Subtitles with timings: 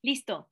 [0.00, 0.48] Listo.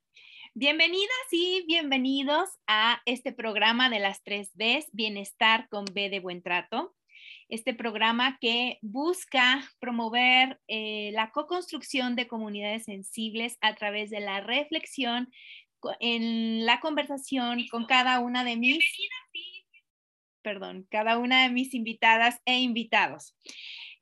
[0.55, 6.43] Bienvenidas y bienvenidos a este programa de las tres Bs, Bienestar con B de Buen
[6.43, 6.93] Trato.
[7.47, 14.41] Este programa que busca promover eh, la co-construcción de comunidades sensibles a través de la
[14.41, 15.31] reflexión
[16.01, 18.83] en la conversación con cada una de mis,
[20.41, 23.33] perdón, cada una de mis invitadas e invitados.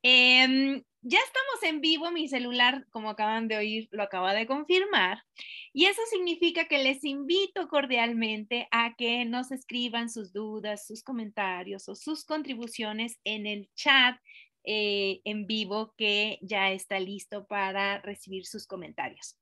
[0.01, 5.23] Em, ya estamos en vivo, mi celular, como acaban de oír, lo acaba de confirmar.
[5.71, 11.87] Y eso significa que les invito cordialmente a que nos escriban sus dudas, sus comentarios
[11.89, 14.17] o sus contribuciones en el chat
[14.63, 19.37] eh, en vivo que ya está listo para recibir sus comentarios.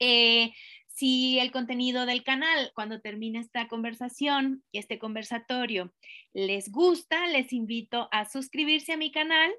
[0.00, 0.52] Eh,
[0.86, 5.94] si el contenido del canal, cuando termine esta conversación este conversatorio,
[6.34, 9.50] les gusta, les invito a suscribirse a mi canal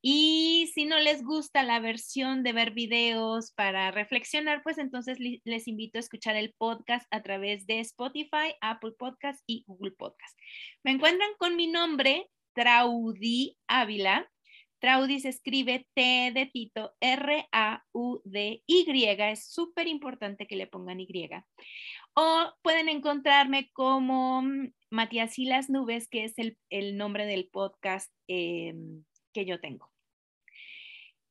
[0.00, 5.68] y si no les gusta la versión de ver videos para reflexionar, pues entonces les
[5.68, 10.38] invito a escuchar el podcast a través de Spotify, Apple Podcast y Google Podcast.
[10.84, 14.30] Me encuentran con mi nombre, Traudy Ávila.
[14.80, 18.64] Traudy se escribe T de Tito, R-A-U-D-Y.
[19.32, 21.28] Es súper importante que le pongan Y.
[22.14, 28.12] O pueden encontrarme como mm, Matías y las Nubes, que es el, nombre del podcast.
[28.28, 29.04] Em,
[29.44, 29.90] yo tengo.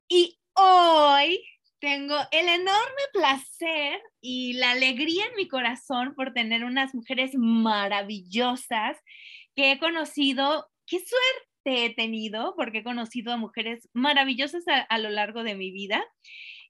[0.08, 1.44] Y hoy
[1.80, 8.98] tengo el enorme placer y la alegría en mi corazón por tener unas mujeres maravillosas
[9.56, 10.68] que he conocido.
[10.86, 15.72] Qué suerte he tenido porque he conocido a mujeres maravillosas a, lo largo de mi
[15.72, 16.04] vida.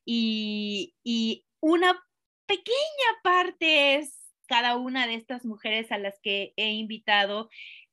[0.06, 2.02] Y, y una
[2.46, 2.75] pequeña
[3.24, 4.18] parte es
[4.48, 7.50] cada una de estas mujeres a las que he invitado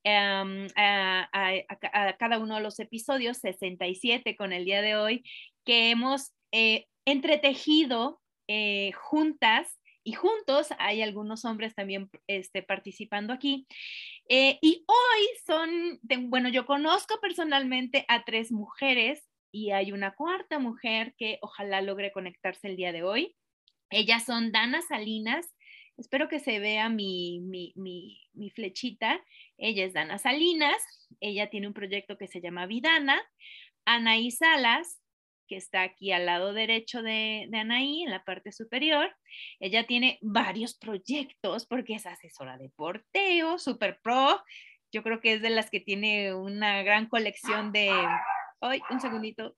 [0.06, 1.28] Em, a,
[2.18, 5.24] cada uno de los episodios, 67 con el día de hoy,
[5.64, 13.66] que hemos eh, entretejido eh, juntas y juntos, hay algunos hombres también este, participando aquí.
[14.28, 20.58] Eh, y hoy son, bueno, yo conozco personalmente a tres mujeres y hay una cuarta
[20.58, 23.36] mujer que ojalá logre conectarse el día de hoy.
[23.88, 25.53] Ellas son Dana Salinas,
[25.96, 27.72] espero que se vea mi, mi,
[28.32, 29.22] mi flechita.
[29.56, 30.82] Ella es Dana Salinas,
[31.20, 33.20] ella tiene un proyecto que se llama Vidana.
[33.84, 35.00] Anaí Salas,
[35.46, 39.14] que está aquí al lado derecho de, de Anaí, en la parte superior.
[39.60, 44.42] Ella tiene varios proyectos porque es asesora de porteo, super pro.
[44.92, 47.90] Yo creo que es de las que tiene una gran colección de...
[48.60, 49.56] ¡Ay, un segundito!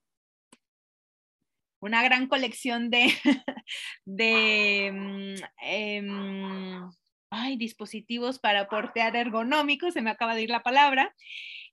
[1.80, 3.06] Una gran colección de,
[4.04, 6.90] de mm, em,
[7.30, 11.14] ay, dispositivos para portear ergonómicos, se me acaba de ir la palabra.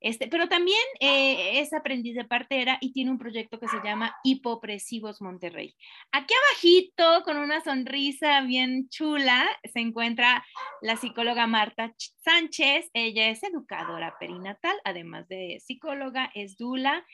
[0.03, 4.13] Este, pero también eh, es aprendiz de partera y tiene un proyecto que se llama
[4.25, 5.73] Hipopresivos Monterrey.
[6.11, 10.43] Aquí abajito, con una sonrisa bien chula, se encuentra
[10.81, 12.89] la psicóloga Marta Sánchez.
[12.93, 17.05] Ella es educadora perinatal, además de psicóloga, es dula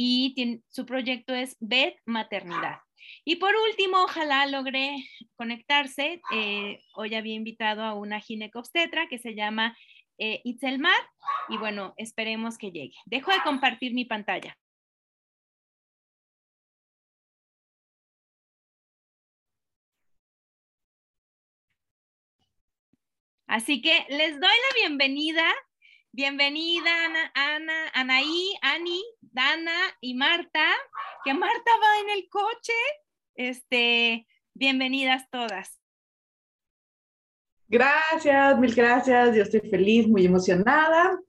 [0.00, 2.78] y su proyecto es BED Maternidad.
[3.24, 4.94] Y por último, ojalá logre
[5.34, 6.22] conectarse.
[6.32, 9.76] Eh, hoy había invitado a una ginecobstetra que se llama
[10.18, 11.00] eh, Itzelmar
[11.48, 12.94] y bueno, esperemos que llegue.
[13.06, 14.56] Dejo de compartir mi pantalla.
[23.48, 25.42] Así que les doy la bienvenida.
[26.10, 30.64] Bienvenida Ana, Ana, Anaí, Ani, Dana y Marta,
[31.22, 32.72] que Marta va en el coche.
[33.34, 35.78] Este, bienvenidas todas.
[37.68, 39.36] Gracias, mil gracias.
[39.36, 41.20] Yo estoy feliz, muy emocionada.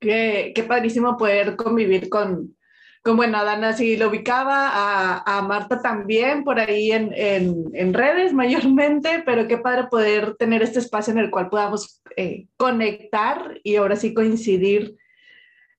[0.00, 2.56] Qué, qué padrísimo poder convivir con,
[3.02, 7.64] como bueno, a Dana sí lo ubicaba, a, a Marta también, por ahí en, en,
[7.72, 12.46] en, redes mayormente, pero qué padre poder tener este espacio en el cual podamos eh,
[12.56, 14.96] conectar y ahora sí coincidir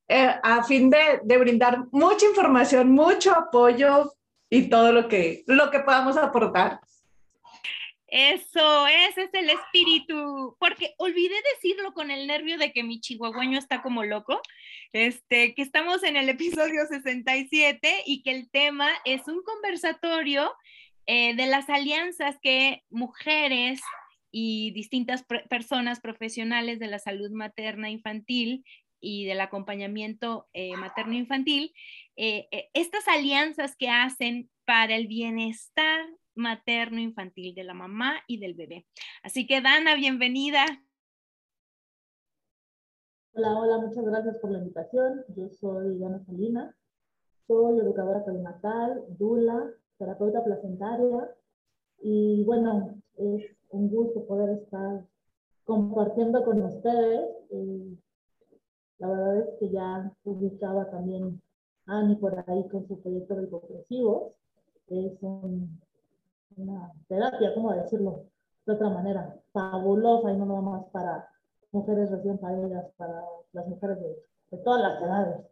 [0.07, 4.13] eh, a fin de, de, brindar mucha información, mucho apoyo
[4.49, 6.79] y todo lo que, lo que podamos aportar.
[8.11, 13.57] Eso, ese es el espíritu, porque olvidé decirlo con el nervio de que mi chihuahueño
[13.57, 14.41] está como loco,
[14.91, 20.53] este, que estamos en el episodio 67 y que el tema es un conversatorio
[21.07, 23.81] eh, de las alianzas que mujeres
[24.29, 28.65] y distintas personas profesionales de la salud materna infantil
[29.01, 31.73] y del acompañamiento eh, materno-infantil,
[32.15, 36.05] eh, eh, estas alianzas que hacen para el bienestar
[36.35, 38.85] materno-infantil de la mamá y del bebé.
[39.23, 40.65] Así que Dana, bienvenida.
[43.33, 45.23] Hola, hola, muchas gracias por la invitación.
[45.35, 46.75] Yo soy Dana Salina,
[47.47, 51.33] soy educadora perinatal, dula, terapeuta placentaria
[52.01, 55.05] y bueno, es un gusto poder estar
[55.63, 57.29] compartiendo con ustedes.
[57.51, 57.97] Eh,
[58.97, 61.41] la verdad es que ya publicaba también
[61.85, 63.47] Ani por ahí con su proyecto de.
[64.87, 65.19] Es
[66.57, 68.25] una terapia, ¿cómo decirlo?
[68.65, 71.27] De otra manera, fabulosa y no nada más para
[71.71, 75.45] mujeres recién paridas, para las mujeres de, todas las edades.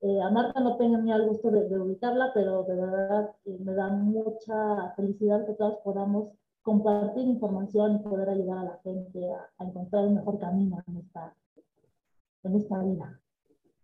[0.00, 3.88] Eh, a Marta no ni el gusto de, ubicarla, pero de verdad eh, me da
[3.88, 6.32] mucha felicidad que todas podamos
[6.62, 10.96] compartir información y poder ayudar a la gente a, a encontrar un mejor camino en
[10.98, 11.34] esta,
[12.44, 13.20] en esta vida.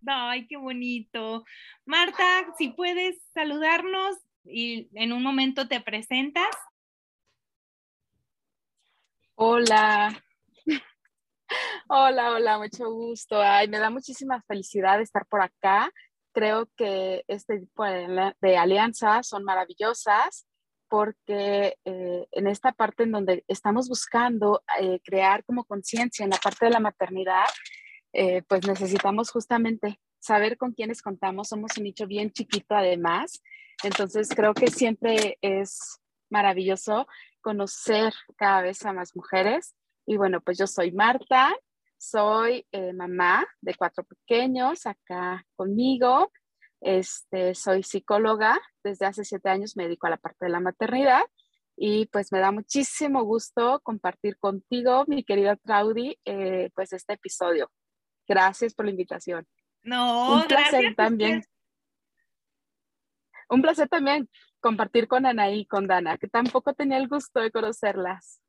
[0.07, 1.45] Ay, qué bonito.
[1.87, 2.25] Marta,
[2.59, 6.55] si puedes saludarnos y en un momento te presentas.
[9.35, 10.23] Hola.
[11.89, 13.41] Hola, hola, mucho gusto.
[13.41, 15.91] Ay, me da muchísima felicidad estar por acá.
[16.33, 20.47] Creo que este tipo de, alianzas son maravillosas
[20.89, 26.39] porque eh, en esta parte en donde estamos buscando eh, crear como conciencia en la
[26.39, 27.47] parte de la maternidad,
[28.13, 31.49] eh, pues necesitamos justamente saber con quiénes contamos.
[31.49, 33.43] Somos un nicho bien chiquito además,
[33.83, 36.01] entonces creo que siempre es
[36.31, 37.07] maravilloso
[37.43, 39.75] conocer cada vez a más mujeres.
[40.07, 41.55] Y bueno, pues yo soy Marta,
[41.99, 46.33] soy eh, mamá de cuatro pequeños acá conmigo.
[46.81, 51.23] Este, soy psicóloga, desde hace siete años me dedico a la parte de la maternidad
[51.77, 57.71] y pues me da muchísimo gusto compartir contigo, mi querida Claudi, eh, pues este episodio.
[58.27, 59.47] Gracias por la invitación.
[59.85, 61.45] No, un placer también.
[63.49, 64.29] Un placer también
[64.61, 68.41] compartir con Anaí y con Dana, que tampoco tenía el gusto de conocerlas.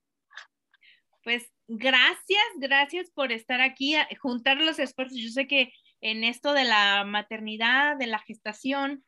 [1.24, 5.18] Pues gracias, gracias por estar aquí, juntar los esfuerzos.
[5.18, 9.04] Yo sé que en esto de la maternidad, de la gestación,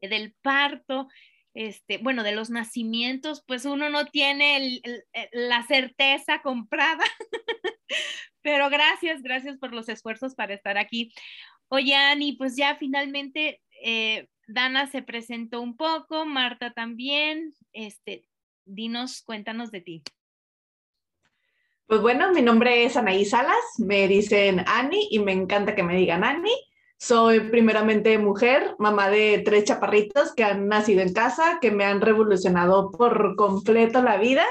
[0.00, 1.08] del parto,
[1.54, 4.80] este, bueno, de los nacimientos, pues uno no tiene
[5.32, 7.04] la certeza comprada,
[8.42, 11.12] pero gracias, gracias por los esfuerzos para estar aquí.
[11.74, 17.54] Oye, Ani, pues ya finalmente eh, Dana se presentó un poco, Marta también.
[17.72, 18.28] Este,
[18.66, 20.02] dinos, cuéntanos de ti.
[21.86, 25.96] Pues bueno, mi nombre es Anaí Salas, me dicen Ani y me encanta que me
[25.96, 26.52] digan Ani.
[26.98, 32.02] Soy primeramente mujer, mamá de tres chaparritos que han nacido en casa, que me han
[32.02, 34.44] revolucionado por completo la vida.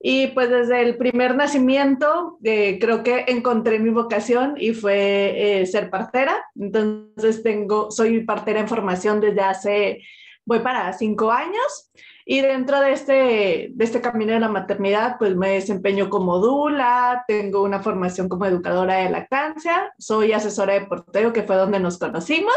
[0.00, 5.66] Y pues desde el primer nacimiento eh, creo que encontré mi vocación y fue eh,
[5.66, 6.44] ser partera.
[6.54, 10.02] Entonces tengo, soy partera en formación desde hace,
[10.44, 11.90] voy para cinco años.
[12.30, 17.24] Y dentro de este, de este camino de la maternidad, pues me desempeño como dula,
[17.26, 21.98] tengo una formación como educadora de lactancia, soy asesora de porteo, que fue donde nos
[21.98, 22.54] conocimos.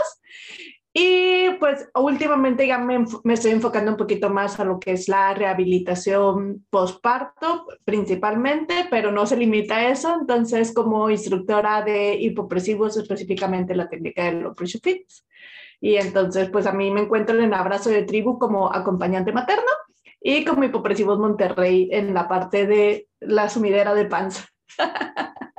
[0.93, 5.33] Y pues últimamente ya me, estoy enfocando un poquito más a lo que es la
[5.33, 10.17] rehabilitación postparto principalmente, pero no se limita a eso.
[10.19, 15.25] Entonces, como instructora de hipopresivos, específicamente la técnica de los Fits.
[15.79, 19.71] Y entonces, pues a mí me encuentro en Abrazo de Tribu como acompañante materno
[20.21, 24.45] y como Hipopresivos Monterrey en la parte de la sumidera de panza.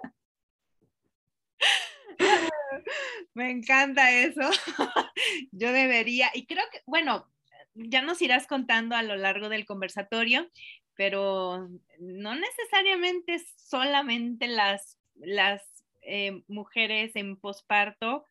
[3.35, 4.41] Me encanta eso.
[5.53, 7.27] Yo debería, y creo que, bueno,
[7.75, 10.51] ya nos irás contando a lo largo del conversatorio,
[10.95, 15.63] pero no necesariamente solamente las, las
[16.03, 18.27] eh, mujeres en posparto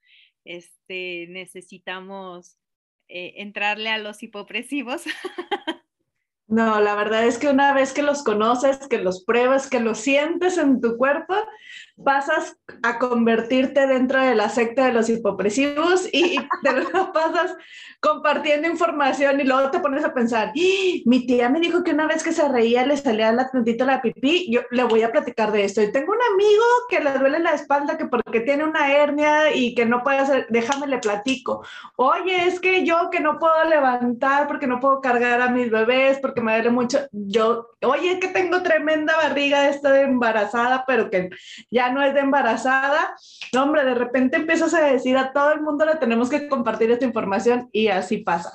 [0.46, 2.58] este, necesitamos
[3.08, 5.04] eh, entrarle a los hipopresivos.
[6.52, 10.00] No, la verdad es que una vez que los conoces, que los pruebas, que los
[10.00, 11.34] sientes en tu cuerpo,
[12.04, 17.56] pasas a convertirte dentro de la secta de los hipopresivos y te lo pasas
[18.00, 21.02] compartiendo información y luego te pones a pensar, ¡Ah!
[21.06, 24.02] mi tía me dijo que una vez que se reía le salía la tantito la
[24.02, 25.82] pipí, yo le voy a platicar de esto.
[25.82, 29.76] Y tengo un amigo que le duele la espalda que porque tiene una hernia y
[29.76, 31.64] que no puede hacer, déjame le platico.
[31.96, 36.18] Oye, es que yo que no puedo levantar porque no puedo cargar a mis bebés
[36.20, 37.00] porque me duele mucho.
[37.12, 41.30] Yo, oye, que tengo tremenda barriga, estoy embarazada, pero que
[41.70, 43.16] ya no es de embarazada.
[43.54, 46.92] No, hombre, de repente empiezas a decir a todo el mundo le tenemos que compartir
[46.92, 48.54] esta información y así pasa.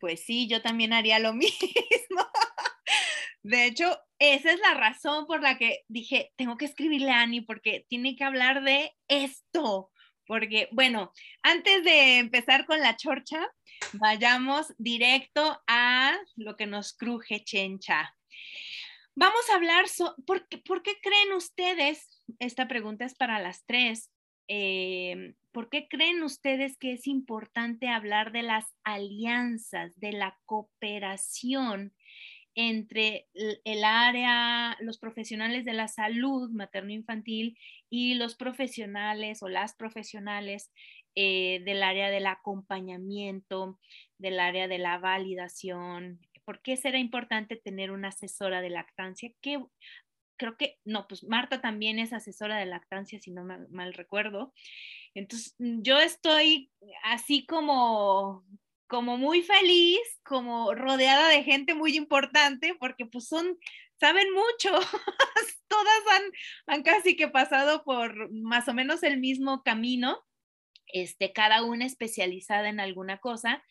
[0.00, 1.50] Pues sí, yo también haría lo mismo.
[3.42, 7.40] De hecho, esa es la razón por la que dije, tengo que escribirle a Ani
[7.40, 9.90] porque tiene que hablar de esto.
[10.26, 11.12] Porque, bueno,
[11.42, 13.48] antes de empezar con la chorcha,
[13.94, 18.14] vayamos directo a lo que nos cruje Chencha.
[19.14, 19.84] Vamos a hablar,
[20.26, 22.22] ¿por, qué, ¿por, qué, creen ustedes?
[22.38, 24.10] Esta pregunta es para las tres.
[24.48, 31.92] Eh, ¿Por qué creen ustedes que es importante hablar de las alianzas, de la cooperación
[32.54, 37.56] entre el área, los profesionales de la salud materno-infantil
[37.88, 40.72] y los profesionales o las profesionales
[41.14, 43.78] eh, del área del acompañamiento,
[44.18, 46.20] del área de la validación?
[46.50, 49.30] ¿Por qué será importante tener una asesora de lactancia?
[49.40, 49.62] ¿Qué,
[50.36, 54.52] creo que, no, pues Marta también es asesora de lactancia, si no mal, recuerdo.
[55.14, 56.72] Entonces, mm, yo estoy
[57.04, 58.44] así como,
[58.88, 63.56] como muy feliz, como rodeada de gente muy importante, porque pues son,
[64.00, 64.72] saben mucho,
[65.68, 66.22] todas han,
[66.66, 70.18] han casi que pasado por más o menos el mismo camino,
[70.88, 73.62] este, cada una especializada en alguna cosa.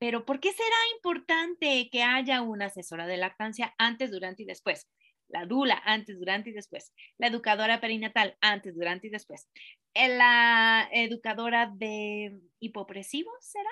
[0.00, 4.88] Pero ¿por qué será importante que haya una asesora de lactancia antes, durante y después?
[5.30, 9.48] la dula antes, durante y después, la educadora perinatal antes, durante y después,
[9.94, 13.70] eh, la educadora de hipopresivos, ¿será?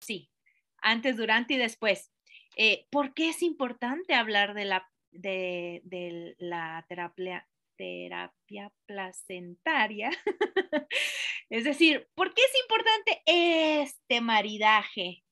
[0.00, 0.30] Sí,
[0.78, 2.10] antes, durante y después.
[2.56, 10.10] Eh, ¿Por qué es importante hablar de la, de, la terapia, terapia placentaria?
[11.50, 15.22] es decir, ¿por qué es importante este maridaje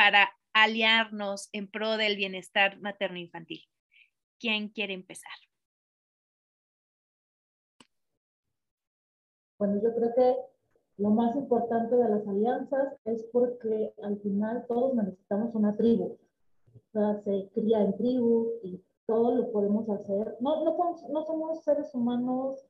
[0.00, 3.60] para aliarnos en pro del bienestar materno-infantil?
[4.38, 5.30] ¿Quién quiere empezar?
[9.58, 10.36] Bueno, yo creo que
[10.96, 16.16] lo más importante de las alianzas es porque al final todos necesitamos una tribu.
[16.74, 20.34] O sea, se cría en tribu y todo lo podemos hacer.
[20.40, 20.78] No, no,
[21.10, 22.64] no somos seres humanos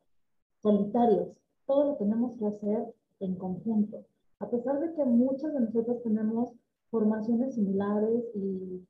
[0.60, 1.28] solitarios,
[1.64, 4.04] todo lo tenemos que hacer en conjunto.
[4.40, 6.54] A pesar de que muchos de nosotros tenemos
[6.90, 8.86] formaciones similares y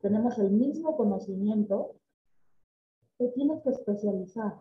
[0.00, 1.92] tenemos el mismo conocimiento,
[3.18, 4.60] te tienes que especializar,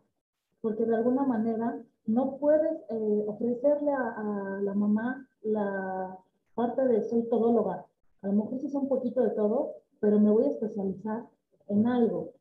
[0.61, 6.17] porque de alguna manera no puedes eh, ofrecerle a, la mamá la
[6.55, 7.85] parte de soy todóloga.
[8.21, 11.27] A lo mejor sí es un poquito de todo, pero me voy a especializar
[11.67, 12.31] en algo.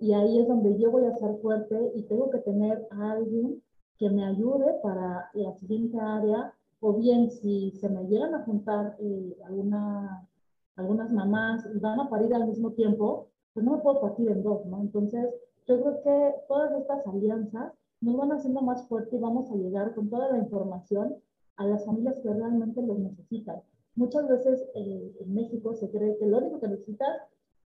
[0.00, 3.62] Y ahí es donde yo voy a ser fuerte y tengo que tener a alguien
[3.98, 8.96] que me ayude para la siguiente área, o bien si se me llegan a juntar
[9.00, 10.28] eh, alguna,
[10.76, 14.42] algunas mamás y van a parir al mismo tiempo, pues no me puedo partir en
[14.42, 14.80] dos, ¿no?
[14.80, 15.34] Entonces,
[15.66, 19.94] yo creo que todas estas alianzas nos van haciendo más fuerte y vamos a llegar
[19.94, 21.16] con toda la información
[21.56, 23.62] a las familias que realmente lo necesitan.
[23.94, 27.16] Muchas veces eh, en México se cree que lo único que necesitas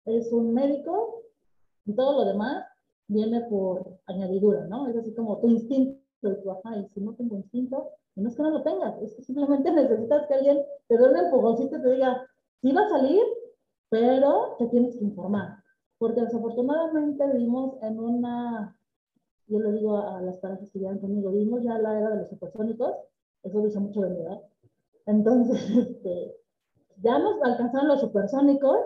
[0.06, 1.24] es un médico
[1.86, 2.66] y todo lo demás
[3.08, 4.88] viene por añadidura, ¿no?
[4.88, 8.36] Es así como tu instinto, y tu, ajá, y si no tengo instinto, no es
[8.36, 11.82] que no lo tengas, es que simplemente necesitas que alguien te dé un empujoncito y
[11.82, 12.28] te diga,
[12.62, 13.24] sí va a salir,
[13.90, 15.64] pero te tienes que informar
[15.98, 18.78] porque desafortunadamente vivimos en una,
[19.48, 22.30] yo le digo a las parejas que llegan conmigo, vivimos ya la era de los
[22.30, 22.96] supersónicos,
[23.44, 24.42] eso dice mucho de mi edad.
[25.06, 26.36] Entonces, este,
[27.02, 28.78] ya nos alcanzaron los supersónicos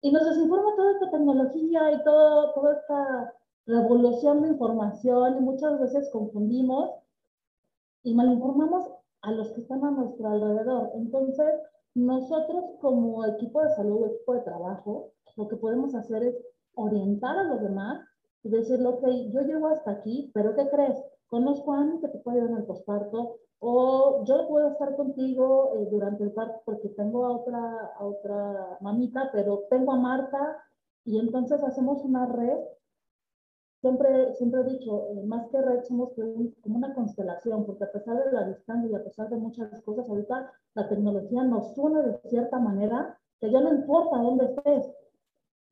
[0.00, 3.34] y nos desinforma toda esta tecnología y todo, toda esta
[3.66, 6.90] revolución de información y muchas veces confundimos
[8.02, 8.88] y malinformamos
[9.22, 10.90] a los que están a nuestro alrededor.
[10.94, 11.46] Entonces,
[11.94, 16.36] nosotros como equipo de salud, equipo de trabajo, lo que podemos hacer es
[16.74, 18.00] orientar a los demás
[18.42, 20.98] y decirle, ok, yo llego hasta aquí, pero ¿qué crees?
[21.28, 25.74] Conozco a alguien que te puede ayudar en el posparto, o yo puedo estar contigo
[25.76, 30.58] eh, durante el parto porque tengo a otra, a otra mamita, pero tengo a Marta,
[31.04, 32.58] y entonces hacemos una red.
[33.82, 38.16] Siempre, siempre he dicho, eh, más que red, somos como una constelación, porque a pesar
[38.24, 42.18] de la distancia y a pesar de muchas cosas, ahorita la tecnología nos une de
[42.28, 44.86] cierta manera que ya no importa dónde estés,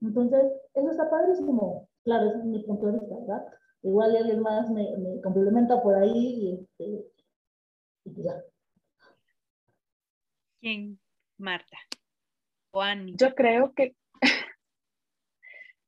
[0.00, 0.42] Entonces,
[0.74, 1.88] eso está padrísimo.
[2.02, 3.46] Claro, ese es mi punto de vista, ¿verdad?
[3.82, 7.06] Igual alguien más me, me complementa por ahí y, este,
[8.06, 8.42] y ya.
[10.60, 10.98] ¿Quién?
[11.38, 11.78] Marta.
[12.72, 13.14] Annie.
[13.16, 13.94] Yo creo que,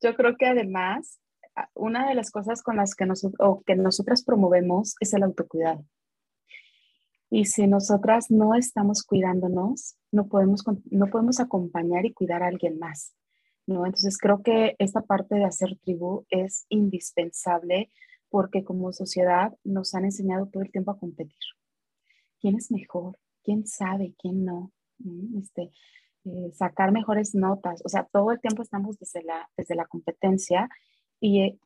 [0.00, 1.21] yo creo que además,
[1.74, 3.06] una de las cosas con las que,
[3.38, 5.84] o que nosotras promovemos es el autocuidado.
[7.30, 12.78] Y si nosotras no estamos cuidándonos, no podemos, no podemos acompañar y cuidar a alguien
[12.78, 13.14] más.
[13.66, 13.86] ¿no?
[13.86, 17.90] Entonces creo que esta parte de hacer tribu es indispensable
[18.28, 21.38] porque como sociedad nos han enseñado todo el tiempo a competir.
[22.40, 23.18] ¿Quién es mejor?
[23.44, 24.14] ¿Quién sabe?
[24.18, 24.72] ¿Quién no?
[25.38, 25.70] Este,
[26.24, 27.82] eh, sacar mejores notas.
[27.84, 30.68] O sea, todo el tiempo estamos desde la, desde la competencia
[31.22, 31.58] y eh,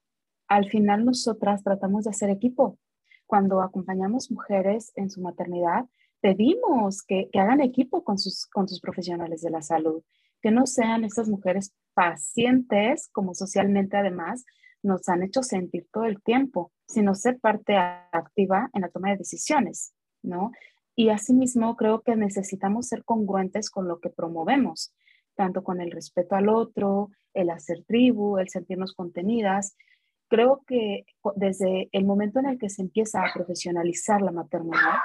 [0.49, 2.79] al final nosotras tratamos de hacer equipo
[3.27, 5.87] cuando acompañamos mujeres en su maternidad,
[6.21, 10.03] pedimos que, hagan equipo con sus, con sus profesionales de la salud,
[10.43, 14.45] que no sean estas mujeres pacientes, como socialmente además
[14.83, 19.17] nos han hecho sentir todo el tiempo, sino ser parte activa en la toma de
[19.17, 20.53] decisiones, ¿no?
[20.95, 24.95] Y asimismo creo que necesitamos ser congruentes con lo que promovemos,
[25.37, 29.77] tanto con el respeto al otro, el hacer tribu, el sentirnos contenidas,
[30.29, 31.05] creo que
[31.37, 34.99] desde el momento en el que se empieza a profesionalizar la maternidad,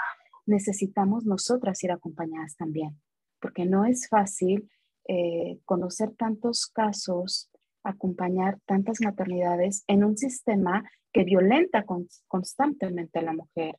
[0.46, 3.00] necesitamos nosotras ir acompañadas también,
[3.40, 4.70] porque no es fácil
[5.08, 7.50] eh, conocer tantos casos,
[7.84, 11.86] acompañar tantas maternidades en un sistema que violenta
[12.28, 13.78] constantemente a la mujer.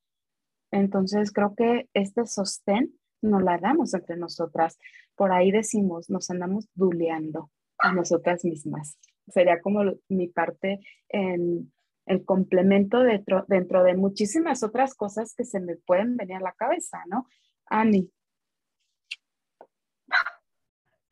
[0.71, 4.79] Entonces, creo que este sostén nos la damos entre nosotras.
[5.17, 8.99] Por ahí decimos, nos andamos duleando a nosotras mismas
[9.29, 11.73] sería como mi parte en
[12.07, 16.53] el complemento dentro, dentro de muchísimas otras cosas que se me pueden venir a la
[16.53, 17.27] cabeza, ¿no?
[17.67, 18.11] Ani.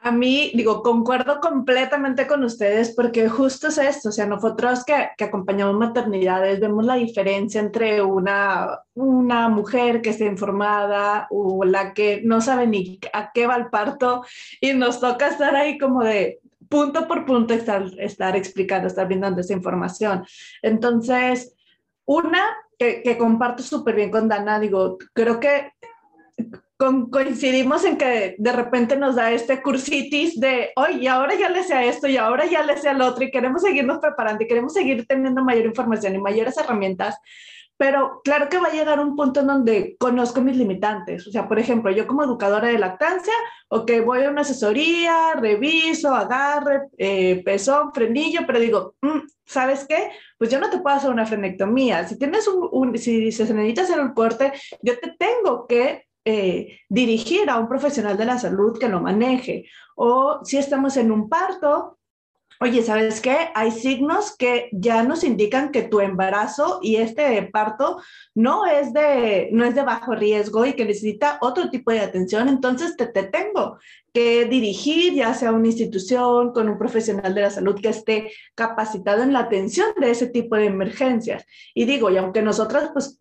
[0.02, 5.10] A mí, digo, concuerdo completamente con ustedes porque justo es esto, o sea, nosotros que,
[5.16, 11.92] que, acompañamos maternidades vemos la diferencia entre una, una mujer que está informada o la
[11.92, 14.24] que no sabe ni a qué va el parto
[14.58, 19.42] y nos toca estar ahí como de, punto por punto estar, estar explicando, estar brindando
[19.42, 20.24] esa información.
[20.62, 21.54] Entonces,
[22.06, 22.42] una
[22.78, 25.72] que, que comparto súper bien con Dana, digo, creo que
[27.10, 31.84] coincidimos en que de repente nos da este cursitis de, oye, ahora ya le sea
[31.84, 35.06] esto y ahora ya le sea lo otro y queremos seguirnos preparando y queremos seguir
[35.06, 37.16] teniendo mayor información y mayores herramientas
[37.80, 41.26] pero claro que va a llegar un punto en donde conozco mis limitantes.
[41.26, 43.32] O sea, por ejemplo, yo como educadora de lactancia,
[43.68, 50.10] ok, voy a una asesoría, reviso, agarre, eh, pezón, frenillo, pero digo, mm, ¿sabes qué?
[50.36, 52.06] Pues yo no te puedo hacer una frenectomía.
[52.06, 57.48] Si tienes un, si, se necesita hacer un corte, yo te tengo que eh, dirigir
[57.50, 59.66] a un profesional de la salud que lo maneje.
[59.96, 61.98] O si estamos en un parto,
[62.62, 63.48] Oye, ¿sabes qué?
[63.54, 68.02] Hay signos que ya nos indican que tu embarazo y este parto
[68.34, 72.50] no es de, no es de bajo riesgo y que necesita otro tipo de atención,
[72.50, 73.78] entonces te, te tengo
[74.12, 79.22] que dirigir ya sea una institución con un profesional de la salud que esté capacitado
[79.22, 81.46] en la atención de ese tipo de emergencias.
[81.74, 83.19] Y digo, y aunque nosotras, pues,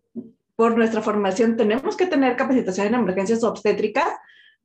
[0.60, 4.08] por nuestra formación tenemos que tener capacitación en emergencias obstétricas,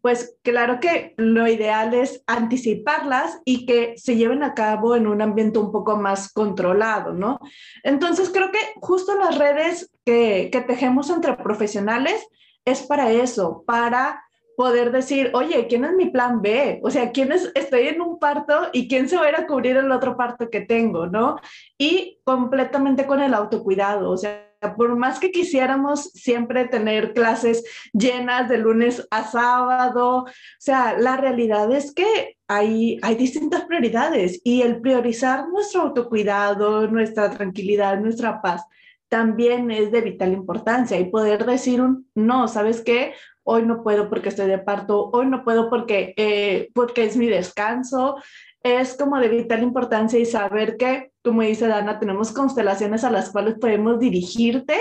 [0.01, 5.21] pues claro que lo ideal es anticiparlas y que se lleven a cabo en un
[5.21, 7.39] ambiente un poco más controlado, ¿no?
[7.81, 12.27] Entonces creo que justo las redes que, que tejemos entre profesionales
[12.65, 14.21] es para eso, para
[14.57, 16.81] poder decir, oye, ¿quién es mi plan B?
[16.83, 19.47] O sea, ¿quién es, estoy en un parto y quién se va a ir a
[19.47, 21.37] cubrir el otro parto que tengo, ¿no?
[21.77, 28.49] Y completamente con el autocuidado, o sea, por más que quisiéramos siempre tener clases llenas
[28.49, 34.61] de lunes a sábado, o sea, la realidad es que hay, hay distintas prioridades y
[34.63, 38.63] el priorizar nuestro autocuidado, nuestra tranquilidad, nuestra paz,
[39.09, 43.13] también es de vital importancia y poder decir un no, ¿sabes qué?
[43.43, 47.27] Hoy no puedo porque estoy de parto, hoy no puedo porque, eh, porque es mi
[47.27, 48.17] descanso,
[48.63, 53.31] es como de vital importancia y saber que, como dice Dana, tenemos constelaciones a las
[53.31, 54.77] cuales podemos dirigirte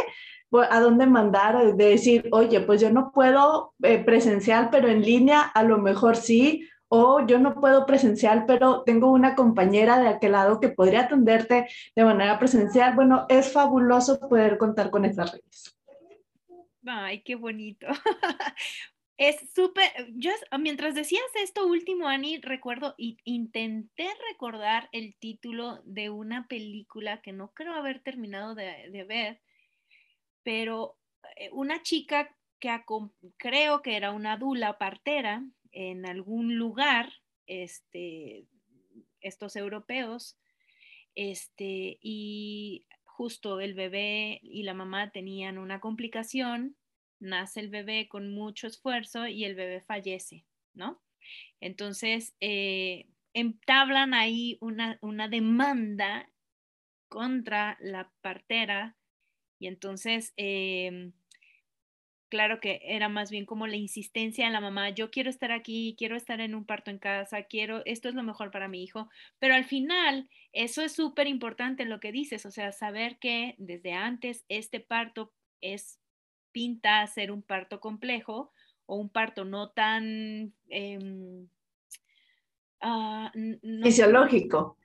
[0.71, 5.41] a dónde mandar, de decir, oye, pues yo no puedo eh, presencial, pero en línea
[5.41, 10.33] a lo mejor sí, o yo no puedo presencial, pero tengo una compañera de aquel
[10.33, 12.95] lado que podría atenderte de manera presencial.
[12.95, 15.77] Bueno, es fabuloso poder contar con esas redes.
[16.87, 17.87] Ay, qué bonito.
[19.17, 26.11] Es súper, yo mientras decías esto último, Ani, recuerdo, y intenté recordar el título de
[26.11, 29.41] una película que no creo haber terminado de, ver,
[30.43, 30.97] pero
[31.37, 32.71] eh, una chica que
[33.37, 37.13] creo que era una dula partera en algún lugar,
[37.47, 38.47] este,
[39.21, 40.37] estos europeos,
[41.15, 46.77] este, y justo el bebé y la mamá tenían una complicación,
[47.25, 51.03] nace el bebé con mucho esfuerzo y el bebé fallece, ¿no?
[51.61, 56.31] Entonces, eh, entablan ahí una, una demanda
[57.09, 58.97] contra la partera
[59.59, 61.13] y entonces, em,
[62.29, 65.95] claro que era más bien como la insistencia de la mamá, yo quiero estar aquí,
[65.97, 69.09] quiero estar en un parto en casa, quiero, esto es lo mejor para mi hijo,
[69.39, 73.93] pero al final eso es súper importante lo que dices, o sea, saber que desde
[73.93, 76.01] antes este parto es
[76.55, 78.53] pinta a ser un parto complejo
[78.87, 80.55] o un parto no tan...
[80.69, 81.49] Em,
[82.81, 83.33] ah,
[83.83, 84.79] fisiológico.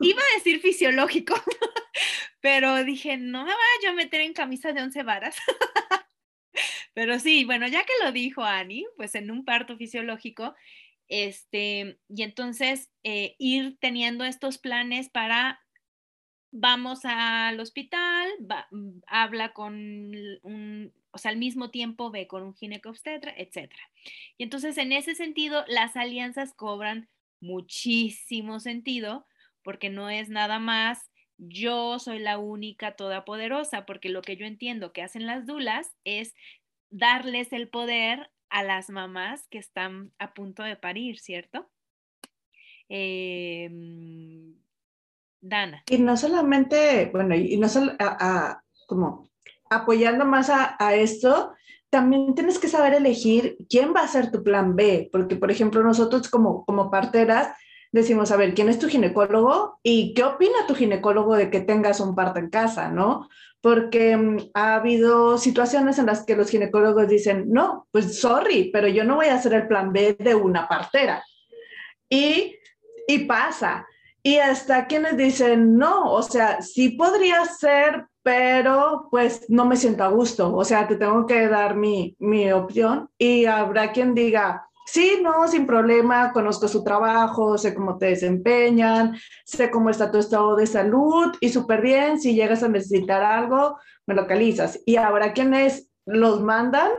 [0.00, 1.34] Iba a decir fisiológico,
[2.40, 5.36] pero dije, no me vaya yo a meter en camisa de once varas.
[6.94, 10.54] pero sí, bueno, ya que lo dijo Ani, pues en un parto fisiológico,
[11.08, 15.60] este, y entonces eh, ir teniendo estos planes para
[16.58, 18.28] vamos al hospital,
[18.70, 19.74] mm, habla con
[20.42, 23.72] un, o sea, al mismo tiempo ve con un ginecobstetra, etc.
[24.36, 27.08] Y entonces, en ese sentido, las alianzas cobran
[27.40, 29.26] muchísimo sentido
[29.62, 34.92] porque no es nada más yo soy la única todopoderosa, porque lo que yo entiendo
[34.92, 36.34] que hacen las dulas es
[36.90, 41.70] darles el poder a las mamás que están a punto de parir, ¿cierto?
[42.90, 44.54] Em,
[45.40, 45.82] Dana.
[45.90, 47.92] Y no solamente, bueno, y no solo
[48.86, 49.30] como
[49.70, 51.52] apoyando más a, esto,
[51.90, 55.82] también tienes que saber elegir quién va a ser tu plan B, porque por ejemplo
[55.82, 57.48] nosotros como, como parteras
[57.92, 59.78] decimos, a ver, ¿quién es tu ginecólogo?
[59.82, 63.28] ¿Y qué opina tu ginecólogo de que tengas un parto en casa, no?
[63.60, 68.88] Porque mm, ha habido situaciones en las que los ginecólogos dicen, no, pues sorry, pero
[68.88, 71.24] yo no voy a hacer el plan B de una partera.
[72.08, 72.54] Y,
[73.08, 73.86] y pasa.
[74.26, 80.02] Y hasta quienes dicen, no, o sea, sí podría ser, pero pues no me siento
[80.02, 80.52] a gusto.
[80.52, 83.08] O sea, te tengo que dar mi, mi opción.
[83.16, 89.16] Y habrá quien diga, Sí, no, sin problema, conozco su trabajo, sé cómo te desempeñan,
[89.44, 93.78] sé cómo está tu estado de salud y súper bien, si llegas a necesitar algo,
[94.06, 94.80] me localizas.
[94.86, 96.90] Y habrá quienes los mandan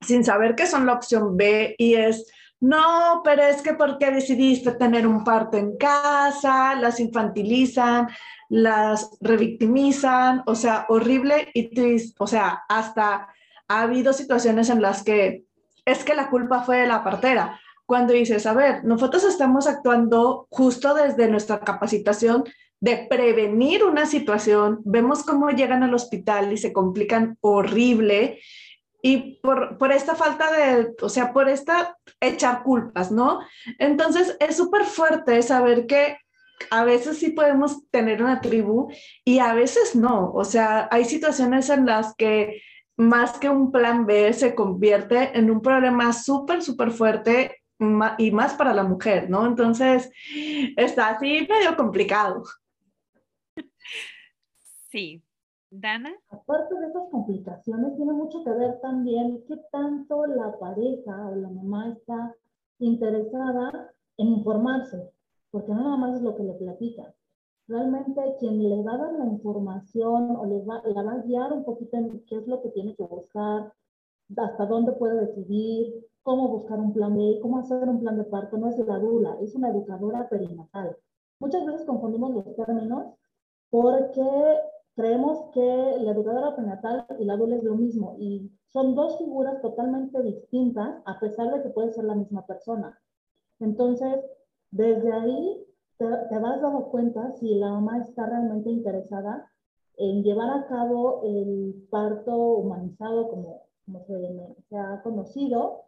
[0.00, 2.26] sin saber que son la opción B y es,
[2.64, 8.08] no, pero es que porque decidiste tener un parto en casa, las infantilizan,
[8.48, 13.28] las revictimizan, o sea, horrible y triste, o sea, hasta
[13.68, 15.44] ha habido situaciones en las que
[15.84, 17.60] es que la culpa fue de la partera.
[17.84, 22.44] Cuando dices, a ver, nosotros estamos actuando justo desde nuestra capacitación
[22.80, 28.40] de prevenir una situación, vemos cómo llegan al hospital y se complican horrible
[29.06, 33.40] y por, por esta falta de, o sea, por esta echar culpas, ¿no?
[33.78, 36.16] Entonces es súper fuerte saber que
[36.70, 38.90] a veces sí podemos tener una tribu
[39.22, 40.32] y a veces no.
[40.32, 42.62] O sea, hay situaciones en las que
[42.96, 47.62] más que un plan B, se convierte en un problema súper, súper fuerte
[48.16, 49.44] y más para la mujer, ¿no?
[49.46, 50.10] Entonces,
[50.78, 52.42] está así medio complicado.
[54.90, 55.23] Sí.
[55.80, 56.12] Dana.
[56.30, 61.48] Aparte de esas complicaciones, tiene mucho que ver también qué tanto la pareja o la
[61.48, 62.34] mamá está
[62.78, 65.10] interesada en informarse,
[65.50, 67.14] porque no nada más es lo que le platica,
[67.66, 71.52] realmente quien le va a dar la información o le va, la va a guiar
[71.52, 73.72] un poquito en qué es lo que tiene que buscar,
[74.36, 78.56] hasta dónde puede decidir, cómo buscar un plan B, cómo hacer un plan de parto,
[78.56, 80.96] no es la dula, es una educadora perinatal.
[81.38, 83.14] Muchas veces confundimos los términos
[83.70, 84.22] porque
[84.94, 89.60] creemos que la educadora perinatal y la dula es lo mismo y son dos figuras
[89.60, 92.98] totalmente distintas a pesar de que puede ser la misma persona.
[93.60, 94.20] Entonces,
[94.70, 95.64] desde ahí
[95.98, 99.48] te, te vas dando cuenta si la mamá está realmente interesada
[99.96, 105.84] en llevar a cabo el parto humanizado como, como se, se, ha conocido,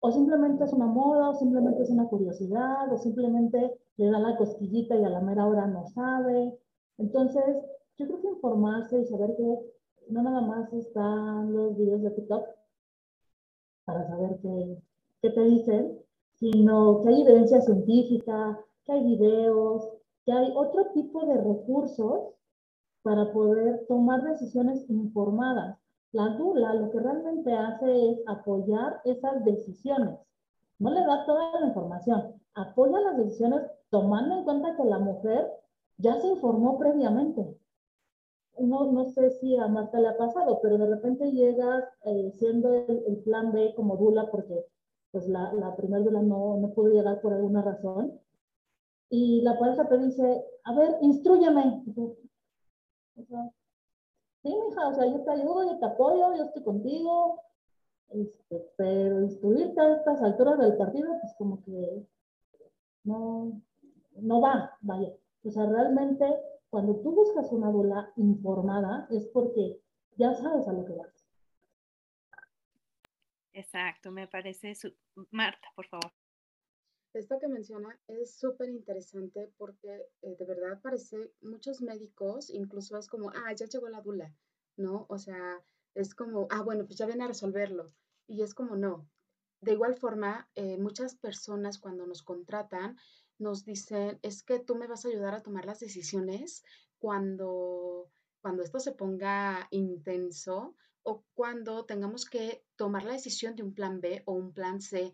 [0.00, 4.36] o simplemente es una moda, o simplemente es una curiosidad, o simplemente le da la
[4.36, 6.58] cosquillita y a la mera hora no sabe.
[6.98, 7.44] Entonces,
[8.00, 9.58] yo creo que informarse y saber que
[10.08, 12.44] no nada más están los videos de TikTok
[13.84, 14.78] para saber qué,
[15.20, 15.98] qué te dicen,
[16.32, 19.86] sino que hay evidencia científica, que hay videos,
[20.24, 22.34] que hay otro tipo de recursos
[23.02, 25.78] para poder tomar decisiones informadas.
[26.12, 30.18] La DULA lo que realmente hace es apoyar esas decisiones.
[30.78, 35.50] No le da toda la información, apoya las decisiones tomando en cuenta que la mujer
[35.98, 37.59] ya se informó previamente.
[38.60, 42.74] No, no sé si a Marta le ha pasado, pero de repente llegas eh, siendo
[42.74, 44.66] el, plan B como Dula porque
[45.10, 48.20] pues la, la primera Dula no, no pudo llegar por alguna razón
[49.10, 51.82] y la pareja te dice, a ver, instruyeme.
[54.42, 57.42] Sí, mija, o sea, yo te ayudo, yo te apoyo, yo estoy contigo,
[58.08, 62.06] este, pero instruirte a estas alturas del partido, pues como que
[63.04, 63.60] no,
[64.16, 65.12] no va, vaya.
[65.44, 66.24] O sea, realmente
[66.70, 69.82] cuando tú buscas una dula informada es porque
[70.16, 71.26] ya sabes a lo que vas.
[73.52, 74.74] Exacto, me parece.
[74.74, 74.94] Su...
[75.30, 76.12] Marta, por favor.
[77.12, 83.08] Esto que menciona es súper interesante porque eh, de verdad parece muchos médicos, incluso es
[83.08, 84.32] como, ah, ya llegó la dula,
[84.76, 85.06] ¿no?
[85.08, 85.60] O sea,
[85.94, 87.86] es como, ah, bueno, pues ya viene a resolverlo.
[88.28, 89.08] Y es como, no.
[89.60, 92.96] De igual forma, eh, muchas personas cuando nos contratan
[93.40, 96.62] nos dicen, es que tú me vas a ayudar a tomar las decisiones
[96.98, 103.74] cuando, cuando esto se ponga intenso o cuando tengamos que tomar la decisión de un
[103.74, 105.12] plan B o un plan C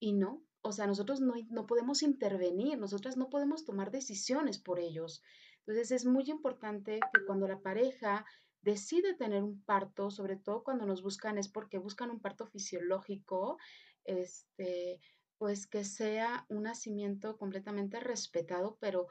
[0.00, 0.42] y no.
[0.62, 5.22] O sea, nosotros no, no podemos intervenir, nosotras no podemos tomar decisiones por ellos.
[5.60, 8.24] Entonces es muy importante que cuando la pareja
[8.62, 13.58] decide tener un parto, sobre todo cuando nos buscan es porque buscan un parto fisiológico,
[14.04, 15.00] este,
[15.38, 19.08] pues que sea un nacimiento completamente respetado, pero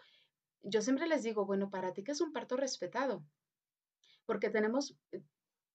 [0.62, 3.24] yo siempre les digo, bueno, para ti que es un parto respetado,
[4.26, 5.22] porque tenemos eh,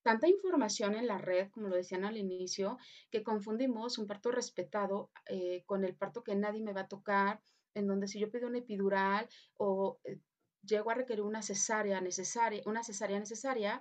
[0.02, 2.78] tanta información en la red, como lo decían al inicio,
[3.10, 7.40] que confundimos un parto respetado eh, con el parto que nadie me va a tocar,
[7.74, 10.20] en donde si yo pido una epidural o eh,
[10.62, 13.80] llego a requerir una cesárea necesaria, una cesárea necesaria,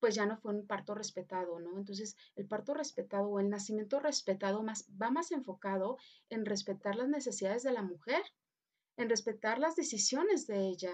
[0.00, 1.76] pues ya no fue un parto respetado, ¿no?
[1.78, 5.96] Entonces, el parto respetado o el nacimiento respetado más, va más enfocado
[6.28, 8.22] en respetar las necesidades de la mujer,
[8.96, 10.92] en respetar las decisiones de ella,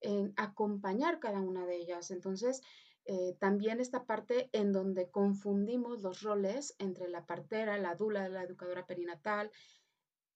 [0.00, 2.10] en acompañar cada una de ellas.
[2.10, 2.62] Entonces,
[3.04, 8.42] eh, también esta parte en donde confundimos los roles entre la partera, la dula, la
[8.42, 9.50] educadora perinatal.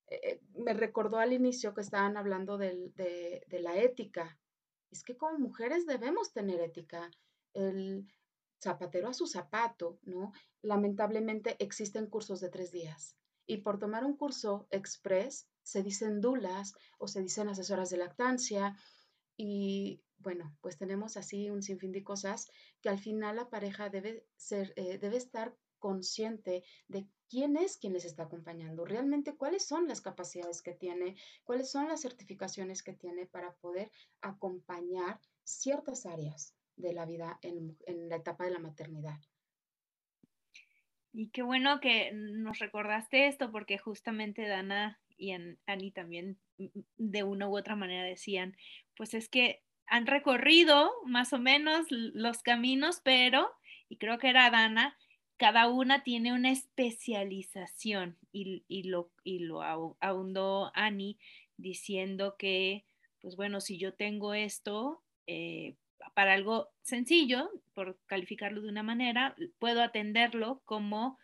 [0.08, 2.92] Eh, me recordó al inicio que estaban hablando de,
[3.46, 4.38] de la ética.
[4.90, 7.10] Es que como mujeres debemos tener ética
[7.54, 8.06] el
[8.60, 10.32] zapatero a su zapato, ¿no?
[10.62, 13.16] Lamentablemente existen cursos de tres días.
[13.46, 18.76] Y por tomar un curso express se dicen dulas o se dicen asesoras de lactancia.
[19.36, 22.50] Y bueno, pues tenemos así un sinfín de cosas
[22.82, 27.94] que al final la pareja debe, ser, eh, debe estar consciente de quién es quien
[27.94, 32.92] les está acompañando, realmente cuáles son las capacidades que tiene, cuáles son las certificaciones que
[32.92, 37.76] tiene para poder acompañar ciertas áreas de la vida en,
[38.08, 39.18] la etapa de la maternidad.
[41.12, 45.32] Y qué bueno que nos recordaste esto, porque justamente Dana y
[45.66, 46.66] Ani también mm,
[46.96, 48.56] de una u otra manera decían,
[48.96, 53.50] pues es que han recorrido más o menos los caminos, pero,
[53.88, 54.96] y creo que era Dana,
[55.40, 61.18] cada una tiene una especialización y, lo, y lo ahondó Ani
[61.56, 62.84] diciendo que,
[63.20, 65.76] pues bueno, si yo tengo esto, eh,
[66.14, 71.18] para algo sencillo, por calificarlo de una manera, puedo atenderlo como,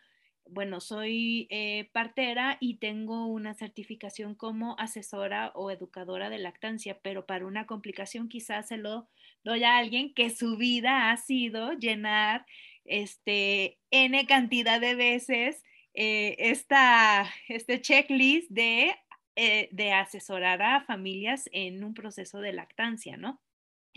[0.45, 7.25] bueno, soy eh, partera y tengo una certificación como asesora o educadora de lactancia, pero
[7.25, 9.09] para una complicación quizás se lo
[9.43, 12.45] doy a alguien que su vida ha sido llenar
[12.85, 15.63] este n cantidad de veces
[15.93, 18.95] eh, esta, este checklist de,
[19.35, 23.41] eh, de asesorar a familias en un proceso de lactancia, ¿no?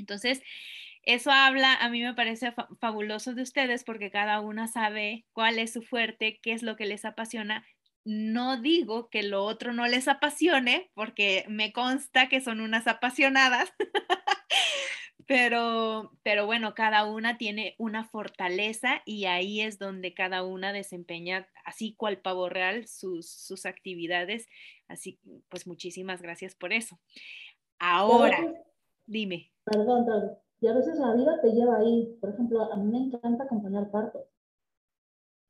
[0.00, 0.42] Entonces,
[1.02, 5.72] eso habla, a mí me parece fabuloso de ustedes porque cada una sabe cuál es
[5.72, 7.64] su fuerte, qué es lo que les apasiona.
[8.04, 13.72] No digo que lo otro no les apasione, porque me consta que son unas apasionadas,
[15.26, 21.48] pero, pero bueno, cada una tiene una fortaleza y ahí es donde cada una desempeña,
[21.64, 24.48] así cual pavo real, sus, sus actividades.
[24.88, 26.98] Así, pues muchísimas gracias por eso.
[27.78, 28.38] Ahora,
[29.06, 29.50] dime.
[29.64, 30.36] Perdón.
[30.60, 32.18] Y a veces la vida te lleva ahí.
[32.20, 34.24] Por ejemplo, a mí me encanta acompañar partos.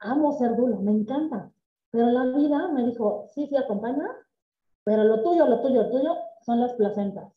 [0.01, 1.53] Amo ser dula, me encanta.
[1.91, 4.07] Pero la vida me dijo, sí, sí, acompaña,
[4.85, 7.33] pero lo tuyo, lo tuyo, lo tuyo son las placentas.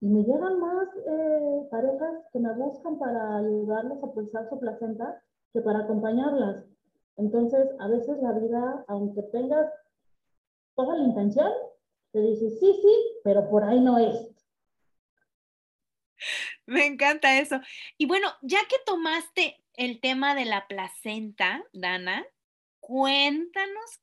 [0.00, 5.22] Y me llegan más eh, parejas que me buscan para ayudarles a pulsar su placenta
[5.52, 6.64] que para acompañarlas.
[7.16, 9.70] Entonces, a veces la vida, aunque tengas
[10.74, 11.52] toda la intención,
[12.12, 14.29] te dice, sí, sí, pero por ahí no es.
[16.70, 17.60] Me encanta eso.
[17.98, 22.24] Y bueno, ya que tomaste el tema de la placenta, Dana,
[22.78, 24.00] cuéntanos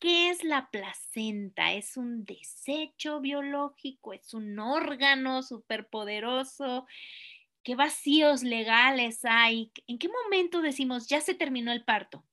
[0.00, 1.74] qué es la placenta.
[1.74, 4.14] ¿Es un desecho biológico?
[4.14, 6.86] ¿Es un órgano superpoderoso?
[7.62, 9.70] ¿Qué vacíos legales hay?
[9.86, 12.24] ¿En qué momento decimos ya se terminó el parto?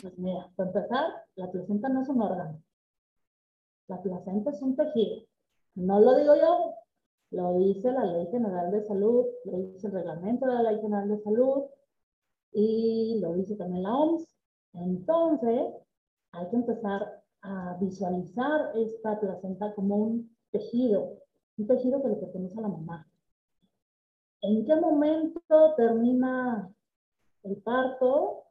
[0.00, 2.62] Pues mira, para empezar, la placenta no es un órgano.
[3.88, 5.26] La placenta es un tejido.
[5.74, 6.74] No lo digo yo,
[7.36, 11.06] lo dice la Ley General de Salud, lo dice el reglamento de la Ley General
[11.06, 11.64] de Salud
[12.52, 14.26] y lo dice también la OMS.
[14.72, 15.74] Entonces,
[16.32, 21.18] hay que empezar a visualizar esta placenta como un tejido,
[21.58, 23.06] un tejido que le pertenece a la mamá.
[24.40, 26.72] ¿En qué momento termina
[27.42, 28.44] el parto?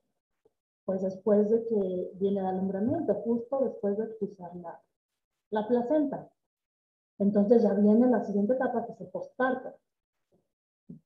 [0.86, 4.80] Pues después de que viene el alumbramiento, justo después de expulsar la,
[5.50, 6.30] la placenta.
[7.20, 9.74] Entonces ya viene la siguiente etapa que es el postparto.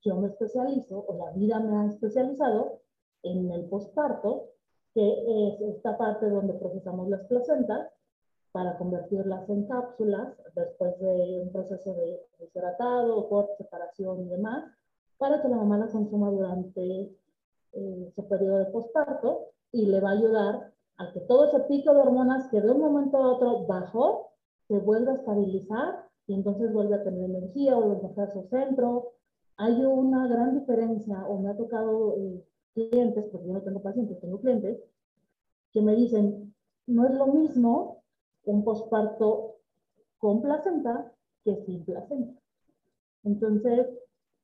[0.02, 2.80] Yo me especializo, o la vida me ha especializado
[3.22, 4.50] en el postparto,
[4.94, 7.88] que es esta parte donde procesamos las placentas
[8.52, 14.64] para convertirlas en cápsulas después de un proceso de deshidratado, corte, separación y demás,
[15.18, 17.16] para que la mamá la consuma durante
[17.72, 21.94] eh, su periodo de posparto y le va a ayudar a que todo ese pico
[21.94, 24.32] de hormonas que de un momento a otro bajó,
[24.70, 29.14] se vuelva a estabilizar y entonces vuelve a tener energía o vuelve a su centro.
[29.56, 34.20] Hay una gran diferencia, o me ha tocado eh, clientes, porque yo no tengo pacientes,
[34.20, 34.78] tengo clientes,
[35.72, 36.54] que me dicen,
[36.86, 38.04] no es lo mismo
[38.44, 39.56] un posparto
[40.18, 41.12] con placenta
[41.44, 42.40] que sin placenta.
[43.24, 43.88] Entonces,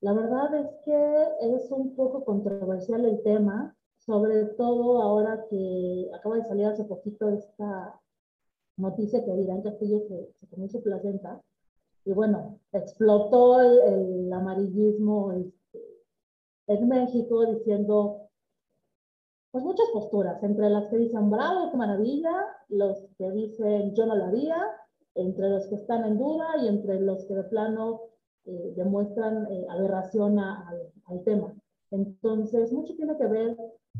[0.01, 6.35] la verdad es que es un poco controversial el tema, sobre todo ahora que acaba
[6.35, 8.01] de salir hace poquito esta
[8.77, 11.41] noticia que Irán Castillo se, se comió su placenta.
[12.05, 15.83] Y bueno, explotó el, amarillismo este,
[16.69, 18.29] en México diciendo,
[19.51, 22.33] pues muchas posturas, entre las que dicen, bravo, qué maravilla,
[22.69, 24.57] los que dicen, yo no lo haría,
[25.17, 28.03] entre los que están en duda y entre los que de plano
[28.45, 31.53] eh, demuestran eh, aberración al tema.
[31.91, 33.57] Entonces, mucho tiene que ver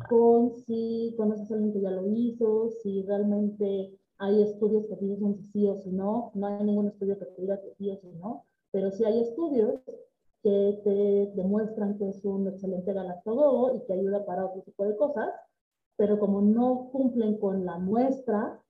[0.09, 5.49] con si conoces a alguien que ya lo hizo, si realmente hay estudios que dicen
[5.53, 6.31] sí o si no.
[6.35, 9.21] No hay ningún estudio que te diga que sí o si no, pero sí hay
[9.21, 9.81] estudios
[10.43, 14.97] que te demuestran que es un excelente galactogogo y que ayuda para otro tipo de
[14.97, 15.31] cosas,
[15.97, 18.63] pero como no cumplen con la muestra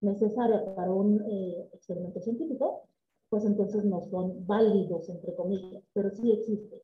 [0.00, 2.82] necesaria para un eh, experimento científico,
[3.28, 6.80] pues entonces no son válidos, entre comillas, pero sí existen.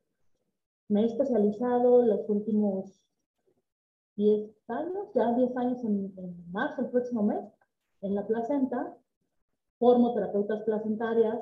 [0.89, 3.01] Me he especializado los últimos
[4.15, 7.43] 10 años, ya 10 años en, marzo, el próximo mes,
[8.01, 8.95] en la placenta,
[9.79, 11.39] formo terapeutas placentarias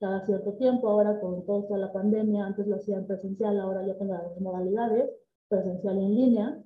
[0.00, 4.14] cada cierto tiempo, ahora con toda la pandemia, antes lo hacían presencial, ahora ya tengo
[4.14, 5.10] las modalidades,
[5.48, 6.62] presencial y en línea,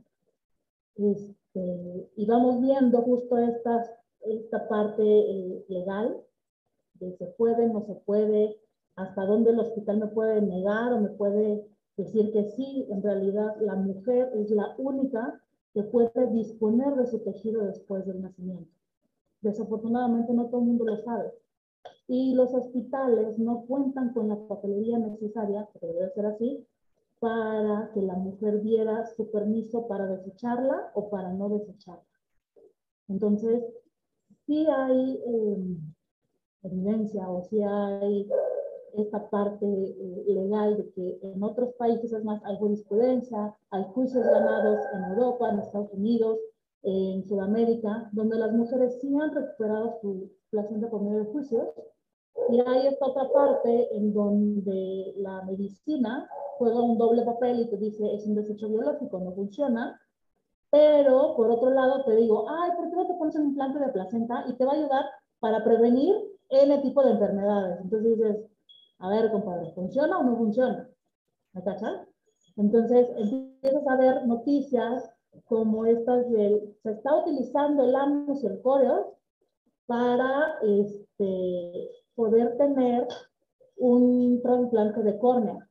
[0.97, 3.91] este, y vamos viendo justo estas,
[4.21, 6.23] esta parte eh, legal
[7.11, 8.57] se puede, no se puede,
[8.97, 11.67] hasta dónde el hospital me puede negar o me puede
[11.97, 15.41] decir que sí, en realidad la mujer es la única
[15.75, 18.71] que puede disponer de su tejido después del nacimiento.
[19.43, 21.33] Desafortunadamente no todo el mundo lo sabe.
[22.09, 26.67] Y los hospitales no cuentan con la papelería necesaria, que debe ser así,
[27.19, 32.03] para que la mujer diera su permiso para desecharla o para no desecharla.
[33.09, 33.63] Entonces,
[34.47, 35.77] sí hay eh,
[36.65, 38.29] evidencia o si hay
[38.95, 44.25] esta parte eh, legal de que en otros países es más, hay jurisprudencia, hay juicios
[44.25, 46.39] ganados en Europa, en Estados Unidos,
[46.83, 51.69] en Sudamérica, donde las mujeres sí han recuperado su placenta por medio de juicios.
[52.49, 57.77] Y hay esta otra parte en donde la medicina juega un doble papel y te
[57.77, 60.01] dice es un desecho biológico, no funciona.
[60.71, 63.89] Pero por otro lado te digo, ay, ¿por qué no te pones un implante de
[63.89, 64.45] placenta?
[64.49, 65.05] Y te va a ayudar
[65.39, 66.15] para prevenir
[66.49, 67.81] N tipo de enfermedades.
[67.81, 68.37] Entonces dices,
[68.99, 70.89] a ver, compadre, ¿funciona o no funciona?
[71.53, 72.09] ¿Me cachas?
[72.57, 75.12] Entonces empiezas a ver noticias
[75.47, 79.07] como estas de, se está utilizando el AMUS y el coreos
[79.87, 83.07] para este, poder tener
[83.77, 85.69] un trasplante de córnea,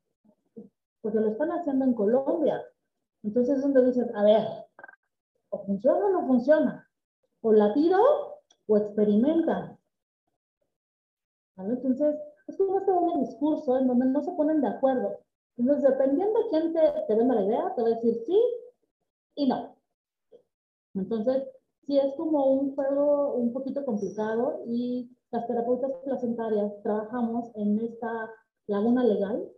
[1.02, 2.62] porque lo están haciendo en Colombia.
[3.24, 4.47] Entonces es donde dices, a ver,
[5.50, 6.88] o funciona o no funciona,
[7.41, 8.00] o la tiro
[8.67, 9.78] o experimenta.
[11.58, 12.15] Entonces,
[12.47, 15.20] es como este doble discurso en donde no se ponen de acuerdo.
[15.57, 18.39] Entonces, dependiendo de quién te, te venda la idea, te va a decir sí
[19.36, 19.76] y no.
[20.94, 21.44] Entonces,
[21.86, 28.30] sí es como un juego un poquito complicado y las terapeutas placentarias trabajamos en esta
[28.68, 29.50] laguna legal.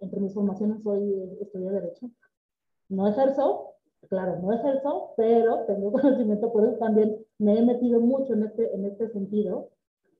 [0.00, 2.10] Entre mis formaciones soy estudié Derecho.
[2.88, 3.74] No ejerzo,
[4.08, 8.74] claro, no ejerzo, pero tengo conocimiento, por eso también me he metido mucho en este,
[8.74, 9.70] en este sentido.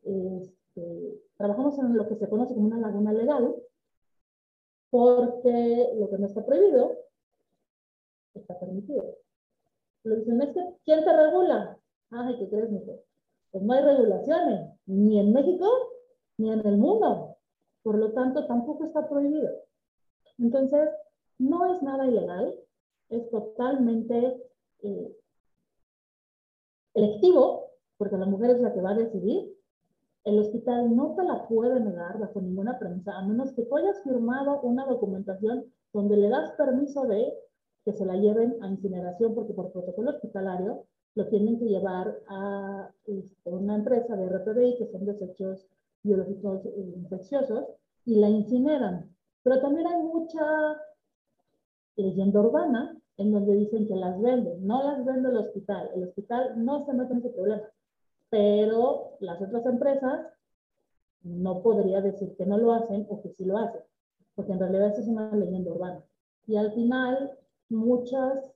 [0.04, 3.54] Este, trabajamos en lo que se conoce como una laguna legal,
[4.90, 6.96] porque lo que no está prohibido
[8.40, 9.04] está permitido.
[10.04, 11.78] Lo dicen, es que, ¿quién te regula?
[12.10, 13.02] Ay, ¿qué crees, mujer?
[13.56, 15.66] pues no hay regulaciones, ni en México
[16.36, 17.36] ni en el mundo.
[17.82, 19.48] Por lo tanto, tampoco está prohibido.
[20.38, 20.90] Entonces,
[21.38, 22.54] no es nada ilegal,
[23.08, 24.42] es totalmente
[24.82, 25.16] eh,
[26.92, 29.56] electivo, porque la mujer es la que va a decidir.
[30.24, 34.02] El hospital no te la puede negar bajo ninguna premisa, a menos que tú hayas
[34.02, 35.64] firmado una documentación
[35.94, 37.32] donde le das permiso de
[37.86, 42.90] que se la lleven a incineración, porque por protocolo hospitalario lo tienen que llevar a
[43.06, 45.68] este, una empresa de RPBI, que son desechos
[46.02, 47.64] biológicos eh, infecciosos,
[48.04, 49.08] y la incineran.
[49.44, 50.42] Pero también hay mucha
[51.94, 54.66] leyenda urbana en donde dicen que las venden.
[54.66, 55.88] No las vende el hospital.
[55.94, 57.62] El hospital no se mete en ese problema.
[58.30, 60.26] Pero las otras empresas
[61.22, 63.82] no podría decir que no lo hacen o que sí lo hacen.
[64.34, 66.02] Porque en realidad eso es una leyenda urbana.
[66.48, 67.38] Y al final,
[67.68, 68.52] muchos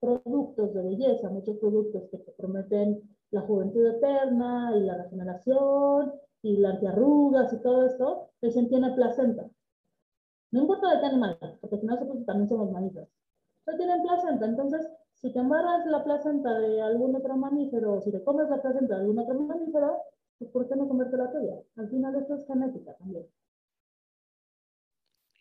[0.00, 3.00] productos de belleza, muchos productos que te prometen
[3.30, 9.48] la juventud eterna y la regeneración y las antiarrugas y todo esto, dicen tiene placenta.
[10.50, 13.08] No importa de qué animal, porque si nosotros también somos mamíferos.
[13.64, 18.10] Pero tienen placenta, entonces si te amarras la placenta de algún otro mamífero, o si
[18.10, 20.02] te comes la placenta de algún otro mamífero,
[20.38, 21.54] pues ¿por qué no comerte la tuya?
[21.76, 23.26] Al final esto es genética también.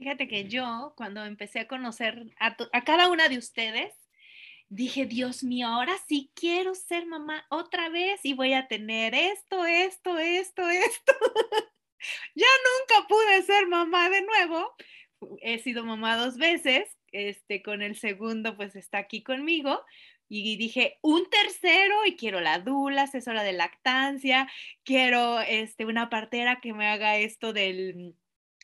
[0.02, 3.94] Fíjate que yo, cuando empecé a conocer a, a, cada una de ustedes,
[4.68, 9.64] dije, Dios mío, ahora sí quiero ser mamá otra vez y voy a tener esto,
[9.64, 11.14] esto, esto, esto.
[12.34, 12.48] ya
[12.80, 14.74] nunca pude ser mamá de nuevo,
[15.40, 19.86] he sido mamá dos veces, este, con el segundo pues está aquí conmigo.
[20.28, 24.50] Y dije, un tercero y quiero la dula, asesora de lactancia,
[24.84, 28.16] quiero este, una partera que me haga esto del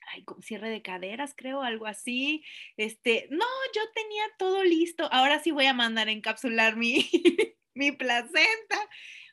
[0.08, 2.43] ay, cierre de caderas, creo, algo así.
[2.78, 3.45] Este, no,
[3.76, 5.08] yo tenía todo listo.
[5.12, 7.10] Ahora sí voy a mandar a encapsular mi,
[7.74, 8.78] mi placenta.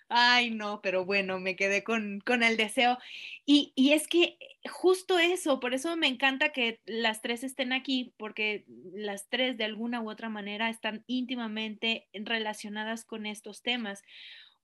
[0.09, 2.99] Ay, no, pero bueno, me quedé con, el deseo.
[3.47, 4.39] Y, es que
[4.70, 9.64] justo eso, por eso me encanta que las tres estén aquí, porque las tres de
[9.64, 14.03] alguna u otra manera están íntimamente relacionadas con estos temas,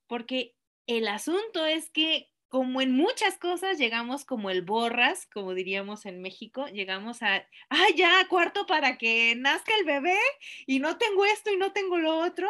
[0.07, 0.55] porque
[0.87, 6.21] el asunto es que como en muchas cosas llegamos como el borras, como diríamos en
[6.21, 10.19] México, llegamos a, ah, ya, cuarto para que nazca el bebé
[10.67, 12.49] y no tengo esto y no tengo lo otro,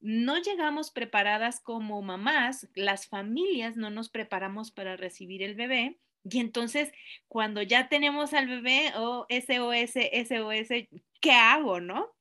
[0.00, 5.96] no llegamos preparadas como mamás, las familias no nos preparamos para recibir el bebé.
[6.24, 6.90] Y entonces,
[7.28, 9.94] cuando ya tenemos al bebé, oh, SOS,
[10.26, 10.88] SOS,
[11.20, 12.12] ¿qué hago, no?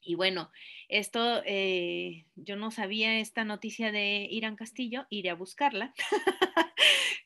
[0.00, 0.50] Y bueno,
[0.90, 5.94] esto, eh, yo no sabía esta noticia de Irán Castillo, iré a buscarla.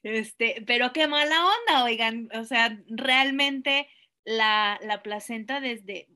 [0.03, 3.89] este, pero qué mala onda, oigan, o sea, realmente
[4.25, 6.09] la, la placenta desde,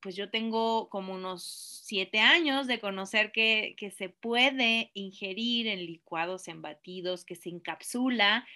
[0.00, 1.44] pues yo tengo como unos
[1.84, 8.46] siete años de conocer que, se puede ingerir en licuados, en batidos, que se encapsula.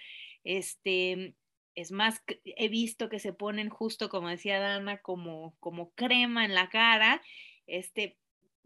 [0.44, 1.34] Este,
[1.74, 6.54] es más, he visto que se ponen justo, como decía Dana, como, como crema en
[6.54, 7.22] la cara.
[7.66, 8.16] Este,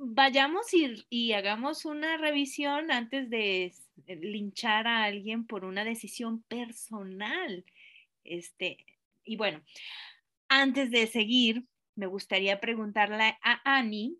[0.04, 0.66] vayamos
[1.10, 3.72] y, hagamos una revisión antes de
[4.06, 7.64] linchar a alguien por una decisión personal.
[8.24, 8.84] Este,
[9.24, 9.62] y bueno,
[10.48, 14.18] antes de seguir, me gustaría preguntarle a Ani,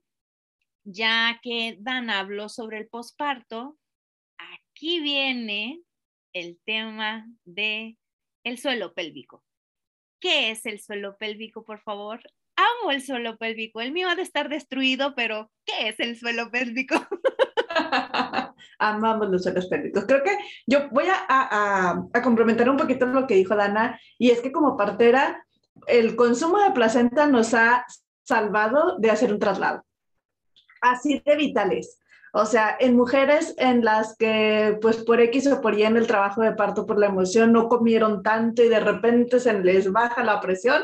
[0.84, 3.78] ya que Dan habló sobre el posparto,
[4.36, 5.82] aquí viene
[6.32, 7.98] el tema de
[8.44, 9.44] el suelo pélvico.
[10.20, 12.22] ¿Qué es el suelo pélvico, por favor?
[12.62, 13.80] Amo el suelo pélvico.
[13.80, 16.94] El mío ha de estar destruido, pero ¿qué es el suelo pélvico?
[18.78, 20.04] Amamos los suelos pélvicos.
[20.06, 20.36] Creo que
[20.66, 24.52] yo voy a, a, a, complementar un poquito lo que dijo Dana, y es que
[24.52, 25.44] como partera,
[25.86, 27.84] el consumo de placenta nos ha
[28.22, 29.84] salvado de hacer un traslado.
[30.80, 31.98] Así de vitales.
[32.34, 36.06] O sea, en mujeres en las que, pues por X o por Y en el
[36.06, 40.24] trabajo de parto por la emoción no comieron tanto y de repente se les baja
[40.24, 40.82] la presión,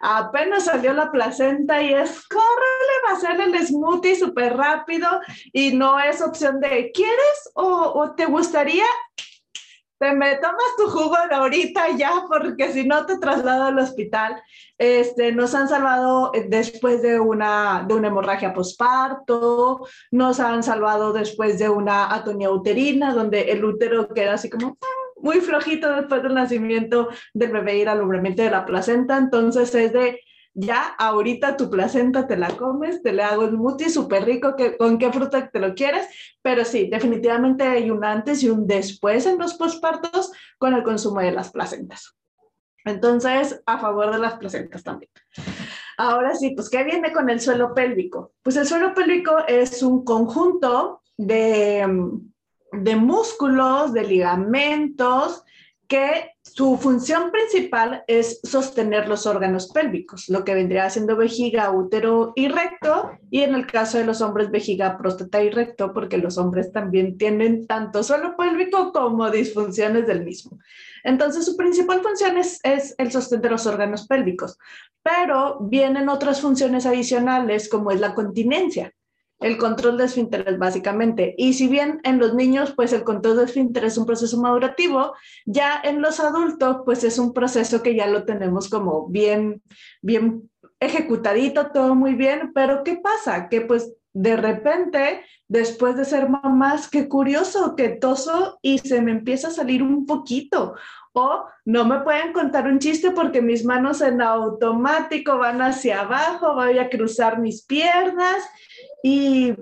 [0.00, 5.08] apenas salió la placenta y es, córrele, va a hacer el smoothie súper rápido
[5.52, 8.84] y no es opción de, ¿quieres o, o te gustaría?
[10.02, 14.42] Te me tomas tu jugo ahorita ya, porque si no te traslado al hospital.
[14.76, 21.12] Este, nos han salvado eh, después de una, de una hemorragia posparto, nos han salvado
[21.12, 26.20] después de una atonía uterina, donde el útero queda así como mm, muy flojito después
[26.24, 29.16] del nacimiento del bebé y el alumbramiento de la placenta.
[29.18, 30.20] Entonces es de
[30.54, 34.76] ya ahorita tu placenta te la comes, te le hago el smoothie súper rico, que,
[34.76, 36.06] con qué fruta te lo quieres,
[36.42, 41.20] pero sí, definitivamente hay un antes y un después en los pospartos con el consumo
[41.20, 42.16] de las placentas.
[42.84, 45.10] Entonces, a favor de las placentas también.
[45.96, 48.32] Ahora sí, pues, ¿qué viene con el suelo pélvico?
[48.42, 51.86] Pues el suelo pélvico es un conjunto de,
[52.72, 55.44] de músculos, de ligamentos,
[55.86, 62.34] que su función principal es sostener los órganos pélvicos, lo que vendría siendo vejiga, útero
[62.36, 66.36] y recto, y en el caso de los hombres vejiga, próstata y recto, porque los
[66.36, 70.58] hombres también tienen tanto suelo pélvico como disfunciones del mismo.
[71.04, 74.58] Entonces, su principal función es, es el sostén de los órganos pélvicos,
[75.02, 78.92] pero vienen otras funciones adicionales como es la continencia
[79.42, 81.34] el control de esfínteres, básicamente.
[81.36, 85.14] Y si bien en los niños, pues el control de esfínteres es un proceso madurativo,
[85.46, 89.62] ya en los adultos, pues es un proceso que ya lo tenemos como bien,
[90.00, 93.48] bien ejecutadito, todo muy bien, pero ¿qué pasa?
[93.48, 99.12] Que pues de repente, después de ser mamás, qué curioso, que toso y se me
[99.12, 100.74] empieza a salir un poquito.
[101.14, 106.54] O no me pueden contar un chiste porque mis manos en automático van hacia abajo,
[106.54, 108.42] voy a cruzar mis piernas
[109.02, 109.52] y,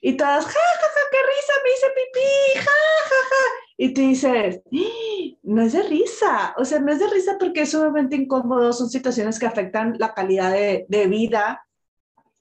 [0.00, 2.70] y todas, ja, ja, ja, qué risa, me hice pipí, ja,
[3.04, 3.64] ja, ja.
[3.76, 5.36] Y tú dices, ¡Ah!
[5.42, 8.88] no es de risa, o sea, no es de risa porque es sumamente incómodo, son
[8.88, 11.66] situaciones que afectan la calidad de, de vida.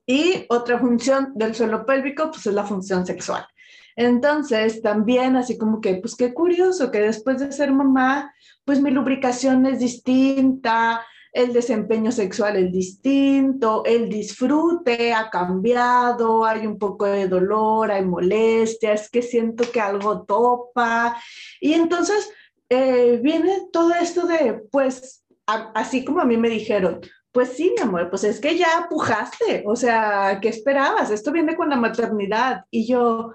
[0.06, 3.48] Y otra función del suelo pélvico, pues es la función sexual.
[3.96, 8.34] Entonces, también así como que, pues qué curioso que después de ser mamá,
[8.66, 16.68] pues mi lubricación es distinta, el desempeño sexual es distinto, el disfrute ha cambiado, hay
[16.68, 21.18] un poco de dolor, hay molestias, que siento que algo topa.
[21.60, 22.30] Y entonces
[22.70, 27.82] eh, viene todo esto de, pues, así como a mí me dijeron, pues sí, mi
[27.82, 31.10] amor, pues es que ya pujaste, o sea, ¿qué esperabas?
[31.10, 32.66] Esto viene con la maternidad.
[32.70, 33.34] Y yo,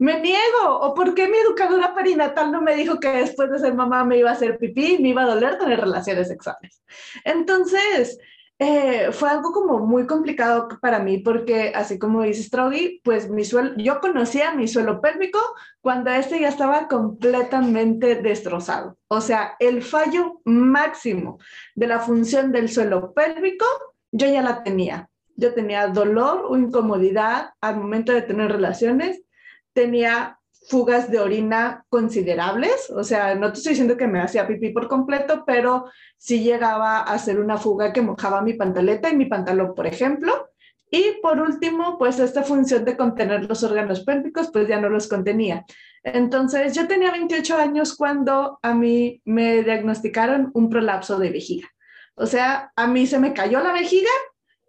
[0.00, 0.80] me niego.
[0.80, 4.18] ¿O por qué mi educadora perinatal no me dijo que después de ser mamá me
[4.18, 6.82] iba a hacer pipí y me iba a doler tener relaciones sexuales?
[7.24, 8.18] Entonces,
[8.58, 13.44] eh, fue algo como muy complicado para mí porque, así como dice Stroggy, pues mi
[13.44, 15.38] suelo, yo conocía mi suelo pélvico
[15.82, 18.98] cuando este ya estaba completamente destrozado.
[19.08, 21.38] O sea, el fallo máximo
[21.74, 23.66] de la función del suelo pélvico,
[24.12, 25.10] yo ya la tenía.
[25.36, 29.22] Yo tenía dolor o incomodidad al momento de tener relaciones
[29.80, 34.68] tenía fugas de orina considerables, o sea, no te estoy diciendo que me hacía pipí
[34.68, 35.86] por completo, pero
[36.18, 40.50] sí llegaba a hacer una fuga que mojaba mi pantaleta y mi pantalón, por ejemplo.
[40.90, 45.08] Y por último, pues esta función de contener los órganos pélvicos, pues ya no los
[45.08, 45.64] contenía.
[46.02, 51.68] Entonces, yo tenía 28 años cuando a mí me diagnosticaron un prolapso de vejiga.
[52.16, 54.10] O sea, a mí se me cayó la vejiga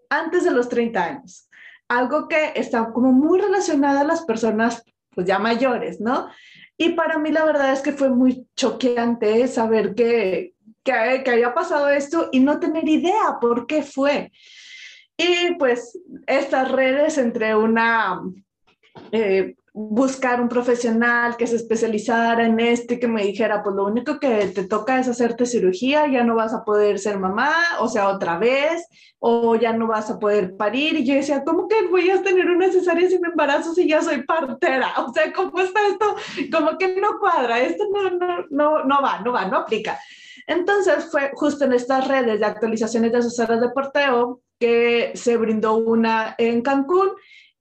[0.09, 1.49] antes de los 30 años
[1.91, 4.81] algo que está como muy relacionado a las personas
[5.13, 6.29] pues ya mayores, ¿no?
[6.77, 10.53] Y para mí la verdad es que fue muy choqueante saber que,
[10.83, 14.31] que, había pasado esto y no tener idea por qué fue.
[15.17, 18.21] Y pues estas redes entre una
[19.11, 23.85] eh, buscar un profesional que se especializara en esto y que me dijera, pues lo
[23.85, 27.87] único que te toca es hacerte cirugía, ya no vas a poder ser mamá, o
[27.87, 28.85] sea, otra vez,
[29.19, 30.97] o ya no vas a poder parir.
[30.97, 34.23] Y yo decía, ¿cómo que voy a tener una cesárea sin embarazo si ya soy
[34.23, 34.93] partera?
[35.07, 36.15] O sea, ¿cómo está esto?
[36.51, 39.99] Como que no cuadra, esto no, no, no, no va, no va, no aplica.
[40.47, 45.75] Entonces fue justo en estas redes de actualizaciones de asesoras de porteo que se brindó
[45.75, 47.11] una en Cancún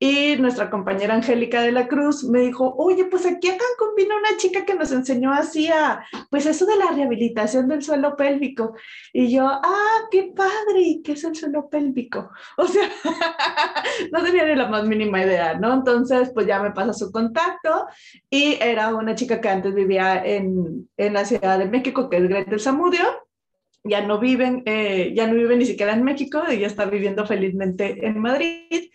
[0.03, 4.17] y nuestra compañera Angélica de la Cruz me dijo, oye, pues aquí a Cancún vino
[4.17, 8.75] una chica que nos enseñó así a, pues eso de la rehabilitación del suelo pélvico.
[9.13, 12.31] Y yo, ah, qué padre, ¿qué es el suelo pélvico?
[12.57, 12.89] O sea,
[14.13, 15.75] no tenía ni la más mínima idea, ¿no?
[15.75, 17.87] Entonces, pues ya me pasa su contacto
[18.31, 22.27] y era una chica que antes vivía en, en la Ciudad de México, que es
[22.27, 23.05] Gretel Zamudio
[23.83, 28.07] ya no viven, eh, ya no vive ni siquiera en México, ella está viviendo felizmente
[28.07, 28.91] en Madrid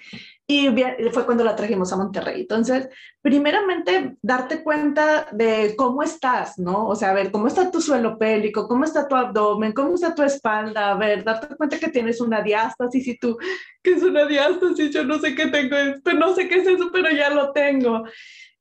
[0.48, 0.70] y
[1.12, 2.42] fue cuando la trajimos a Monterrey.
[2.42, 2.88] Entonces,
[3.22, 6.88] primeramente, darte cuenta de cómo estás, ¿no?
[6.88, 10.14] O sea, a ver, cómo está tu suelo pélvico, cómo está tu abdomen, cómo está
[10.14, 13.38] tu espalda, a ver, darte cuenta que tienes una diástasis y tú,
[13.82, 14.92] ¿qué es una diástasis?
[14.92, 18.04] Yo no sé qué tengo, pero no sé qué es eso, pero ya lo tengo.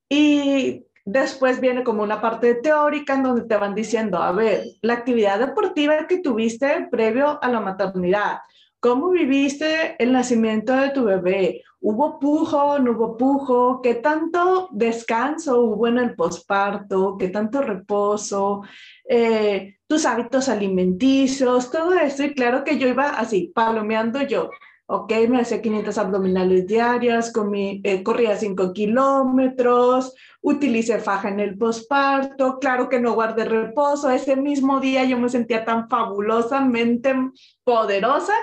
[0.09, 4.93] Y después viene como una parte teórica en donde te van diciendo, a ver, la
[4.93, 8.39] actividad deportiva que tuviste previo a la maternidad,
[8.85, 11.63] ¿Cómo viviste el nacimiento de tu bebé?
[11.87, 13.79] ¿Hubo pujo, no hubo pujo?
[13.79, 17.15] ¿Qué tanto descanso hubo en el posparto?
[17.15, 18.63] ¿Qué tanto reposo?
[19.07, 22.23] Eh, tus hábitos alimenticios, todo eso.
[22.23, 24.49] Y claro que yo iba así, palomeando yo.
[24.87, 31.57] ok, me hacía 500 abdominales diarias, comí, eh, corría 5 kilómetros, utilicé faja en el
[31.57, 37.15] posparto, claro que no guardé reposo, ese mismo día yo me sentía tan fabulosamente
[37.63, 38.33] poderosa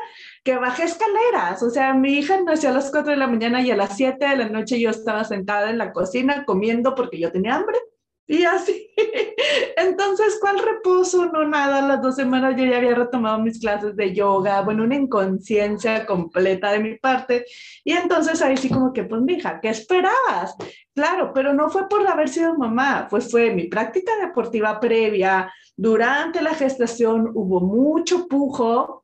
[0.45, 3.71] que bajé escaleras, o sea, mi hija nació a las 4 de la mañana y
[3.71, 7.31] a las 7 de la noche yo estaba sentada en la cocina comiendo porque yo
[7.31, 7.79] tenía hambre
[8.27, 8.91] y así.
[9.77, 11.27] Entonces, ¿cuál reposo?
[11.27, 11.83] No, nada.
[11.83, 16.73] Las dos semanas yo ya había retomado mis clases de yoga, bueno, una inconsciencia completa
[16.73, 17.45] de mi parte.
[17.85, 20.57] Y entonces ahí sí como que, pues, mija, ¿qué esperabas?
[20.95, 25.53] Claro, pero no fue por haber sido mamá, pues fue mi práctica deportiva previa.
[25.77, 29.02] Durante la gestación hubo mucho pujo,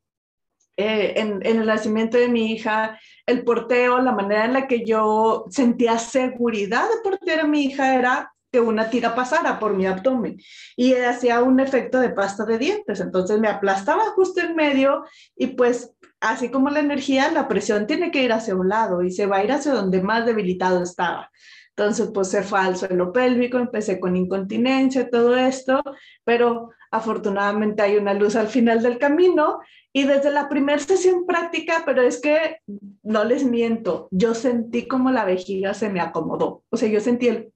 [0.79, 4.85] eh, en, en, el nacimiento de mi hija, el porteo, la manera en la que
[4.85, 9.87] yo sentía seguridad de portear a mi hija era que una tira pasara por mi
[9.87, 10.39] abdomen
[10.77, 13.01] y hacía un efecto de pasta de dientes.
[13.01, 15.05] Entonces me aplastaba justo en medio
[15.37, 19.11] y pues así como la energía, la presión tiene que ir hacia un lado y
[19.11, 21.31] se va a ir hacia donde más debilitado estaba.
[21.71, 25.81] Entonces, pues se fue al suelo pélvico, empecé con incontinencia, todo esto,
[26.25, 29.61] pero afortunadamente hay una luz al final del camino
[29.93, 32.59] y desde la primera sesión práctica, pero es que
[33.03, 37.29] no les miento, yo sentí como la vejiga se me acomodó, o sea, yo sentí
[37.29, 37.53] el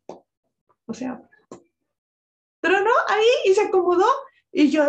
[0.87, 1.23] o sea,
[2.61, 4.07] pero no, ahí y se acomodó
[4.51, 4.85] y yo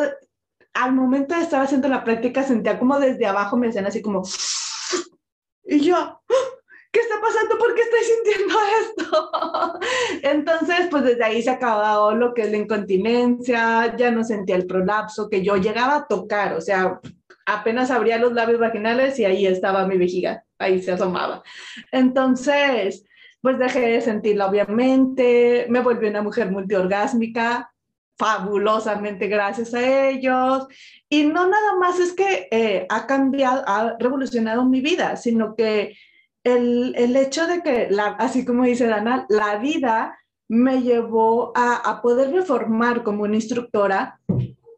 [0.74, 4.24] al momento de estar haciendo la práctica sentía como desde abajo me hacían así como
[5.64, 6.22] y yo
[6.94, 7.58] ¿qué está pasando?
[7.58, 9.32] ¿Por qué estoy sintiendo esto?
[10.22, 14.68] Entonces, pues desde ahí se acabó lo que es la incontinencia, ya no sentía el
[14.68, 17.00] prolapso que yo llegaba a tocar, o sea,
[17.46, 21.44] apenas abría los labios vaginales y ahí estaba mi vejiga, ahí se asomaba.
[21.91, 23.04] Entonces,
[23.41, 27.74] pues dejé de sentirla obviamente, me volví una mujer multiorgásmica,
[28.18, 30.68] fabulosamente gracias a ellos.
[31.10, 35.98] Y no nada más es que eh, ha cambiado, ha revolucionado mi vida, sino que
[36.44, 40.18] el, el hecho de que, así como dice Dana, la vida
[40.50, 44.20] me llevó a, a poderme formar como una instructora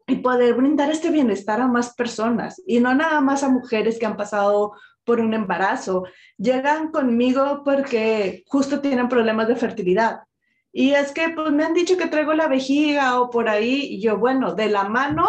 [0.06, 4.06] y poder brindar este bienestar a más personas y no nada más a mujeres que
[4.06, 6.04] han pasado por un embarazo,
[6.36, 10.20] llegan conmigo porque justo tienen problemas de fertilidad.
[10.72, 14.00] Y es que pues me han dicho que traigo la vejiga o por ahí, y
[14.00, 15.26] yo, bueno, de la mano,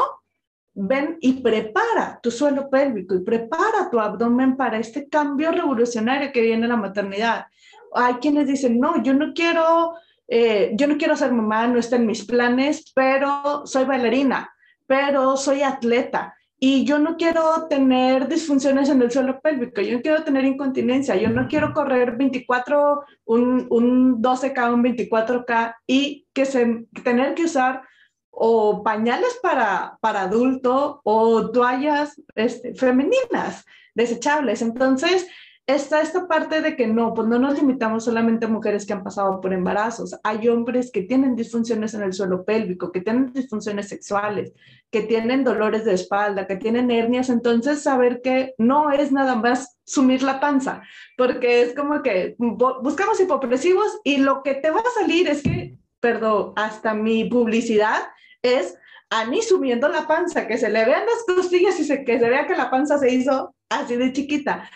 [0.79, 6.41] ven y prepara tu suelo pélvico y prepara tu abdomen para este cambio revolucionario que
[6.41, 7.47] viene la maternidad.
[7.93, 9.95] Hay quienes dicen, no, yo no quiero,
[10.27, 14.53] eh, yo no quiero ser mamá, no está en mis planes, pero soy bailarina,
[14.85, 20.01] pero soy atleta, y yo no quiero tener disfunciones en el suelo pélvico, yo no
[20.01, 26.45] quiero tener incontinencia, yo no quiero correr 24, un, un 12K, un 24K y que
[26.45, 27.83] se, tener que usar
[28.39, 33.65] o pañales para, para adulto o toallas este, femeninas
[33.95, 34.61] desechables.
[34.61, 35.27] Entonces,
[35.65, 39.03] está esta parte de que no, pues no nos limitamos solamente a mujeres que han
[39.03, 40.15] pasado por embarazos.
[40.23, 44.53] Hay hombres que tienen disfunciones en el suelo pélvico, que tienen disfunciones sexuales,
[44.91, 47.29] que tienen dolores de espalda, que tienen hernias.
[47.29, 50.83] Entonces, saber que no es nada más sumir la panza,
[51.17, 55.75] porque es como que buscamos hipopresivos y lo que te va a salir es que,
[55.99, 58.03] perdón, hasta mi publicidad
[58.41, 58.77] es
[59.09, 62.45] Ani sumiendo la panza, que se le vean las costillas y se, que se vea
[62.45, 64.69] que la panza se hizo así de chiquita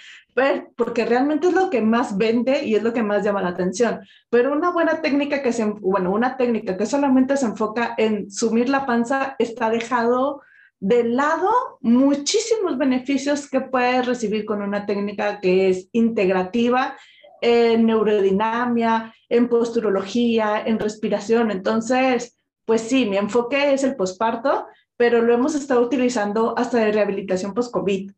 [0.76, 4.00] porque realmente es lo que más vende y es lo que más llama la atención.
[4.30, 8.70] Pero una buena técnica que se, bueno, una técnica que solamente se enfoca en sumir
[8.70, 10.42] la panza está dejado
[10.80, 11.52] de lado
[11.82, 16.98] muchísimos beneficios que puedes recibir con una técnica que es integrativa
[17.42, 21.52] en neurodinamia, en posturología, en respiración.
[21.52, 22.41] Entonces,
[22.72, 24.66] pues sí, mi enfoque es el posparto,
[24.96, 28.14] pero lo hemos estado utilizando hasta de rehabilitación post-COVID.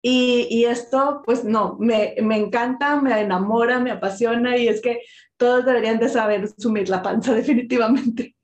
[0.00, 5.02] Y, y, esto, pues no, me, me, encanta, me enamora, me apasiona y es que
[5.36, 8.34] todos deberían de saber sumir la panza definitivamente.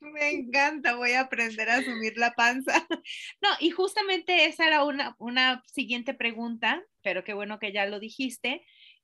[0.00, 2.86] Me encanta, voy a aprender a sumir la panza.
[3.40, 7.98] No, y justamente esa era una, una siguiente pregunta, pero qué bueno que ya lo
[7.98, 8.62] dijiste.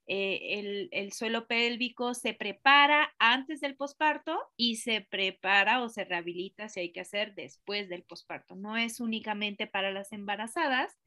[0.09, 6.69] Eh, el, suelo pélvico se prepara antes del posparto y se prepara o se rehabilita
[6.69, 8.57] si hay que hacer después del posparto.
[8.57, 10.99] No es únicamente para las embarazadas.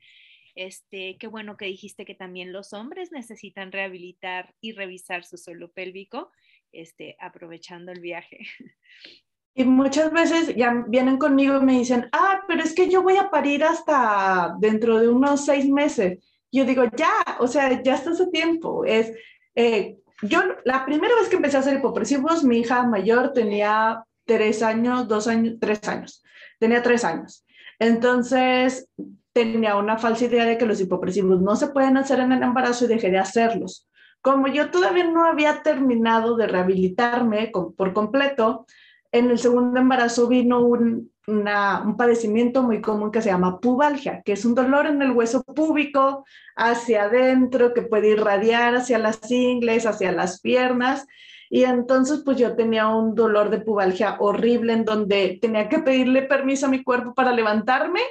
[0.56, 5.72] Este, qué bueno que dijiste que también los hombres necesitan rehabilitar y revisar su suelo
[5.72, 6.32] pélvico,
[6.72, 8.40] este, aprovechando el viaje.
[9.58, 13.16] Y muchas veces ya vienen conmigo y me dicen, ah, pero es que yo voy
[13.16, 16.20] a parir hasta dentro de unos seis meses
[16.56, 18.86] yo digo, ya, o sea, ya está su tiempo.
[18.86, 19.12] Es,
[19.56, 24.64] eh, yo, la primera vez que empecé a hacer hipopresivos, mi hija mayor tenía tres
[24.64, 26.24] años, dos años, tres años.
[26.60, 27.46] Tenía tres años.
[27.80, 28.88] Entonces,
[29.34, 32.86] tenía una falsa idea de que los hipopresivos no se pueden hacer en el embarazo
[32.86, 33.88] y dejé de hacerlos.
[34.22, 38.66] Como yo todavía no había terminado de rehabilitarme por completo,
[39.12, 44.34] en el segundo embarazo vino un, un padecimiento muy común que se llama pubalgia, que
[44.34, 49.86] es un dolor en el hueso púbico hacia adentro que puede irradiar hacia las ingles,
[49.86, 51.08] hacia las piernas.
[51.50, 56.24] Y entonces pues yo tenía un dolor de pubalgia horrible en donde tenía que pedirle
[56.24, 58.02] permiso a mi cuerpo para levantarme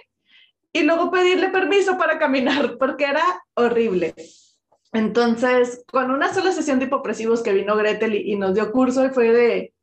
[0.72, 3.22] y luego pedirle permiso para caminar porque era
[3.54, 4.14] horrible.
[4.92, 9.32] Entonces, con una sola sesión de hipopresivos que vino Gretel y, nos dio curso fue
[9.32, 9.74] de,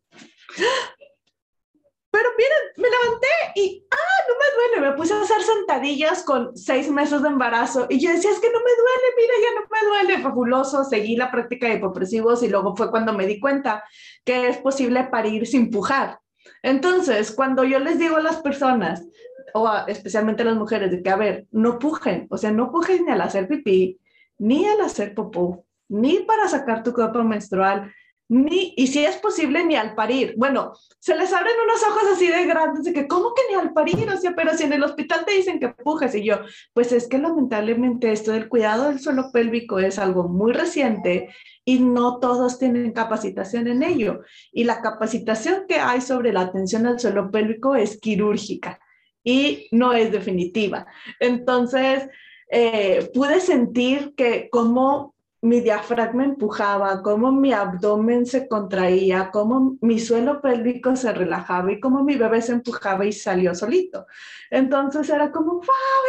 [2.77, 4.89] me levanté y, ah, no me duele.
[4.91, 8.51] Me puse a hacer sentadillas con seis meses de embarazo y yo decía, es que
[8.51, 10.23] no me duele, mira, ya no me duele.
[10.23, 13.83] Fabuloso, seguí la práctica de hipopresivos y luego fue cuando me di cuenta
[14.23, 16.19] que es posible parir sin pujar.
[16.63, 19.05] Entonces, cuando yo les digo a las personas,
[19.53, 23.05] o especialmente a las mujeres, de que, a ver, no pujen, o sea, no pujen
[23.05, 23.99] ni al hacer pipí,
[24.37, 27.93] ni al hacer popó, ni para sacar tu copa menstrual,
[28.31, 30.35] ni, y si es posible, ni al parir.
[30.37, 33.73] Bueno, se les abren unos ojos así de grandes de que, ¿cómo que ni al
[33.73, 34.09] parir?
[34.09, 36.37] O sea, pero si en el hospital te dicen que pujes y yo,
[36.71, 41.27] pues es que lamentablemente esto del cuidado del suelo pélvico es algo muy reciente
[41.65, 44.21] y no todos tienen capacitación en ello.
[44.53, 48.79] Y la capacitación que hay sobre la atención al suelo pélvico es quirúrgica
[49.25, 50.87] y no es definitiva.
[51.19, 52.07] Entonces,
[52.49, 59.99] eh, pude sentir que como mi diafragma empujaba, cómo mi abdomen se contraía, cómo mi
[59.99, 64.05] suelo pélvico se relajaba y cómo mi bebé se empujaba y salió solito.
[64.51, 65.61] Entonces era como, wow,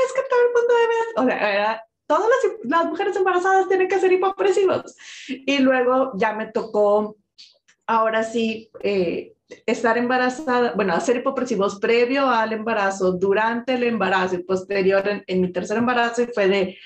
[0.07, 3.99] es que todo el mundo debe, o sea, todas las, las mujeres embarazadas tienen que
[3.99, 4.97] ser hipopresivos.
[5.29, 7.17] Y luego ya me tocó,
[7.87, 14.43] ahora sí, eh, estar embarazada, bueno, hacer hipopresivos previo al embarazo, durante el embarazo y
[14.43, 16.79] posterior en, en mi tercer embarazo y fue de,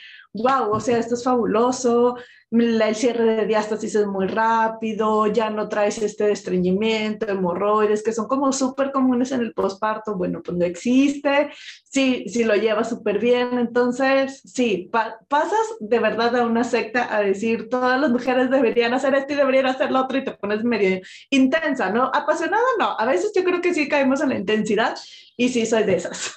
[0.43, 2.17] wow, o sea, esto es fabuloso,
[2.51, 8.29] el cierre de diástasis es muy rápido, ya no traes este estreñimiento, hemorroides, que son
[8.29, 11.51] como súper comunes en el posparto, bueno, pues no existe,
[11.85, 14.91] sí, sí lo llevas súper bien, entonces, sí,
[15.29, 19.37] pasas de verdad a una secta a decir, todas las mujeres deberían hacer esto y
[19.37, 22.11] deberían hacer lo otro y te pones medio intensa, ¿no?
[22.15, 24.97] Apasionada, no, a veces yo creo que sí caemos en la intensidad
[25.37, 26.35] y sí soy de esas.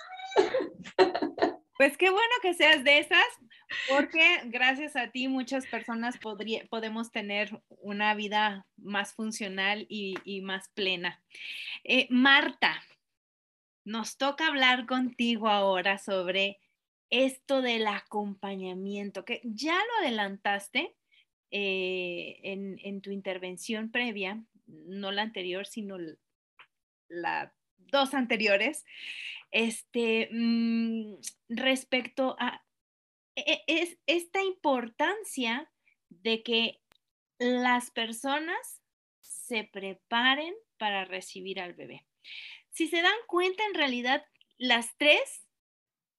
[1.77, 3.25] Pues qué bueno que seas de esas,
[3.87, 6.17] porque gracias a ti muchas personas
[6.69, 11.21] podemos tener una vida más funcional y, más plena.
[11.83, 12.81] Eh, Marta,
[13.85, 16.59] nos toca hablar contigo ahora sobre
[17.09, 20.95] esto del acompañamiento, que ya lo adelantaste
[21.51, 25.97] eh, en, tu intervención previa, no la anterior, sino
[27.07, 28.85] las dos anteriores,
[29.51, 31.15] este, mm,
[31.49, 32.63] respecto a
[33.35, 35.71] es esta importancia
[36.09, 36.81] de que
[37.37, 38.81] las personas
[39.21, 42.05] se preparen para recibir al bebé.
[42.71, 44.25] Si se dan cuenta, en realidad
[44.57, 45.47] las tres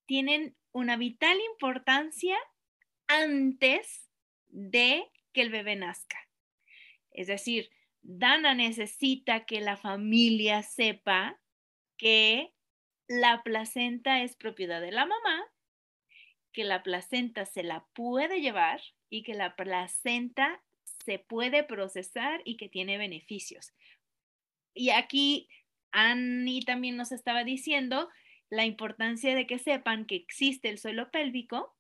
[0.07, 2.37] tienen una vital importancia
[3.07, 4.09] antes
[4.49, 6.19] de que el bebé nazca.
[7.13, 7.71] Es decir,
[8.03, 11.41] Dana necesita que la familia sepa
[11.97, 12.55] que
[13.09, 15.45] la placenta es propiedad de la mamá
[16.53, 20.63] que la placenta se la puede llevar y que la placenta
[21.05, 23.73] se puede procesar y que tiene beneficios.
[24.75, 25.49] Y aquí
[25.93, 28.09] Annie también nos estaba diciendo
[28.49, 31.75] la importancia de que sepan que existe el suelo pélvico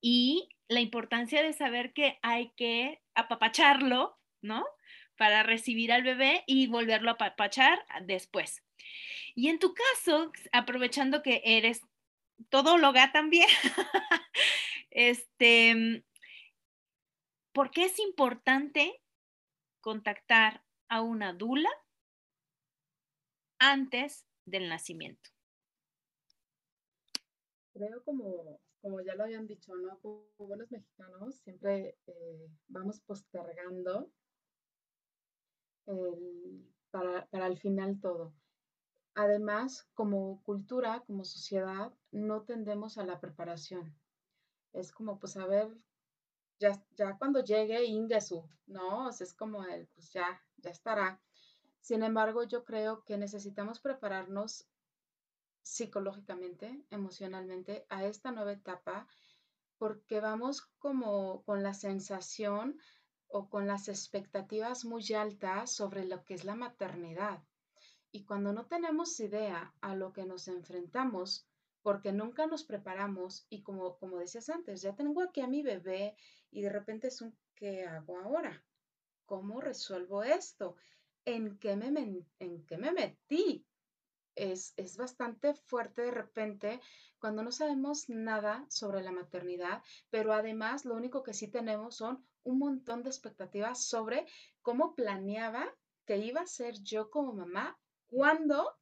[0.00, 4.64] y la importancia de saber que hay que apapacharlo, ¿no?
[5.16, 8.62] Para recibir al bebé y volverlo a apapachar después.
[9.34, 11.82] Y en tu caso, aprovechando que eres
[12.48, 13.48] todóloga también.
[14.90, 16.04] este,
[17.52, 19.02] ¿por qué es importante
[19.80, 21.70] contactar a una dula
[23.58, 25.30] antes del nacimiento?
[27.72, 29.98] Creo como, como ya lo habían dicho, ¿no?
[30.00, 34.10] Como buenos mexicanos siempre eh, vamos postergando
[36.90, 38.34] para, para el final todo.
[39.16, 43.96] Además, como cultura, como sociedad, no tendemos a la preparación.
[44.72, 45.76] Es como, pues, a ver,
[46.60, 49.10] ya, ya cuando llegue Ingesu, ¿no?
[49.10, 51.20] Es como el, pues ya, ya estará.
[51.80, 54.68] Sin embargo, yo creo que necesitamos prepararnos
[55.62, 59.08] psicológicamente, emocionalmente a esta nueva etapa
[59.78, 62.78] porque vamos como con la sensación
[63.28, 67.42] o con las expectativas muy altas sobre lo que es la maternidad.
[68.12, 71.46] Y cuando no tenemos idea a lo que nos enfrentamos,
[71.86, 76.16] porque nunca nos preparamos y como, como decías antes, ya tengo aquí a mi bebé
[76.50, 78.64] y de repente es un, ¿qué hago ahora?
[79.24, 80.74] ¿Cómo resuelvo esto?
[81.24, 81.86] ¿En qué me,
[82.40, 83.64] en qué me metí?
[84.34, 86.80] Es, es, bastante fuerte de repente
[87.20, 89.80] cuando no sabemos nada sobre la maternidad,
[90.10, 94.26] pero además lo único que sí tenemos son un montón de expectativas sobre
[94.60, 95.72] cómo planeaba
[96.04, 97.78] que iba a ser yo como mamá
[98.08, 98.76] cuando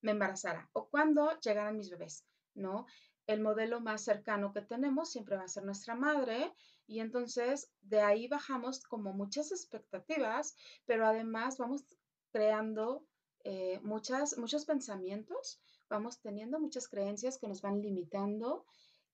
[0.00, 2.86] me embarazara o cuando llegaran mis bebés, ¿no?
[3.26, 6.54] El modelo más cercano que tenemos siempre va a ser nuestra madre
[6.86, 10.56] y entonces de ahí bajamos como muchas expectativas,
[10.86, 11.84] pero además vamos
[12.30, 13.06] creando
[13.44, 18.64] eh, muchas, muchos pensamientos, vamos teniendo muchas creencias que nos van limitando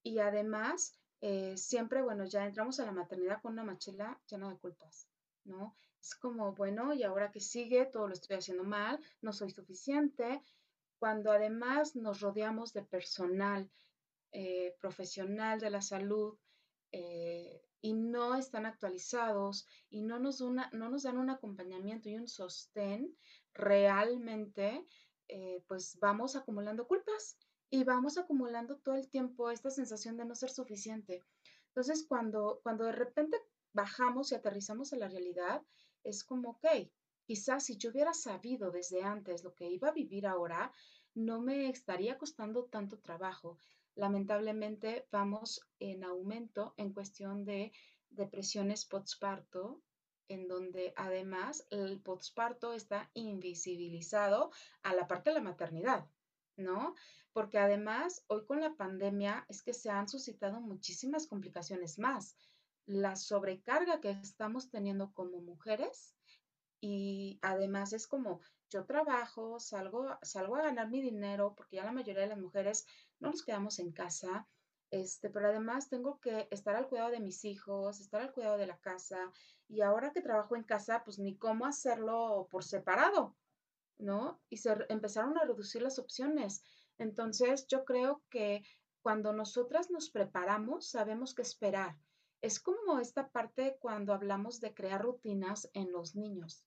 [0.03, 4.59] y además eh, siempre, bueno, ya entramos a la maternidad con una mochila llena de
[4.59, 5.09] culpas,
[5.45, 5.77] ¿no?
[6.05, 7.87] Es como, bueno, ¿y ahora que sigue?
[7.87, 10.43] Todo lo estoy haciendo mal, no soy suficiente,
[10.99, 13.71] cuando además nos rodeamos de personal
[14.33, 16.37] eh, profesional de la salud
[16.93, 22.29] eh, y no están actualizados y no nos, no nos dan un acompañamiento y un
[22.29, 23.17] sostén,
[23.55, 24.85] realmente
[25.29, 27.39] eh, pues vamos acumulando culpas
[27.71, 31.23] y vamos acumulando todo el tiempo esta sensación de no ser suficiente.
[31.69, 33.39] Entonces, cuando, cuando de repente
[33.73, 35.63] bajamos y aterrizamos a la realidad,
[36.05, 36.67] es como, ok,
[37.27, 40.73] Quizás si yo hubiera sabido desde antes lo que iba a vivir ahora,
[41.15, 43.59] no me estaría costando tanto trabajo.
[43.95, 47.73] Lamentablemente vamos en aumento en cuestión de
[48.11, 49.81] depresiones postparto,
[50.29, 54.51] en donde además el postparto está invisibilizado
[54.83, 56.07] a la parte de la maternidad,
[56.57, 56.95] ¿no?
[57.33, 62.37] Porque además hoy con la pandemia es que se han suscitado muchísimas complicaciones más.
[62.87, 66.15] La sobrecarga que estamos teniendo como mujeres
[66.81, 71.93] y además es como yo trabajo, salgo, salgo a ganar mi dinero, porque ya la
[71.93, 72.87] mayoría de las mujeres
[73.21, 74.49] no nos quedamos en casa,
[74.91, 78.67] este, pero además tengo que estar al cuidado de mis hijos, estar al cuidado de
[78.67, 79.33] la casa,
[79.69, 83.37] y ahora que trabajo en casa, pues ni cómo hacerlo por separado,
[83.99, 84.41] ¿no?
[84.51, 86.63] Y se empezaron a reducir las opciones.
[86.99, 88.63] Entonces, yo creo que
[89.03, 91.97] cuando nosotras nos preparamos, sabemos qué esperar.
[92.45, 96.67] Es como esta parte cuando hablamos de crear rutinas en los niños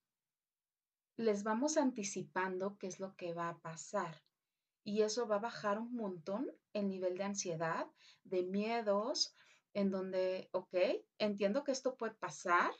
[1.17, 4.23] les vamos anticipando qué es lo que va a pasar.
[4.83, 7.87] Y eso va a bajar un montón el nivel de ansiedad,
[8.23, 9.35] de miedos,
[9.73, 10.75] en donde, ok,
[11.17, 12.71] entiendo que esto puede pasar.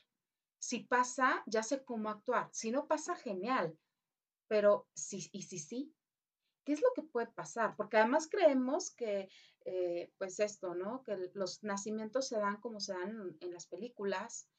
[0.60, 2.50] Si pasa, ya sé cómo actuar.
[2.54, 3.78] Si no pasa, genial.
[4.48, 5.94] Pero sí, y si sí,
[6.68, 7.78] ¿qué es lo que puede pasar?
[7.78, 9.30] Porque además creemos que,
[9.64, 11.02] eh, pues esto, ¿no?
[11.04, 14.50] Que los nacimientos se dan como se dan en las películas,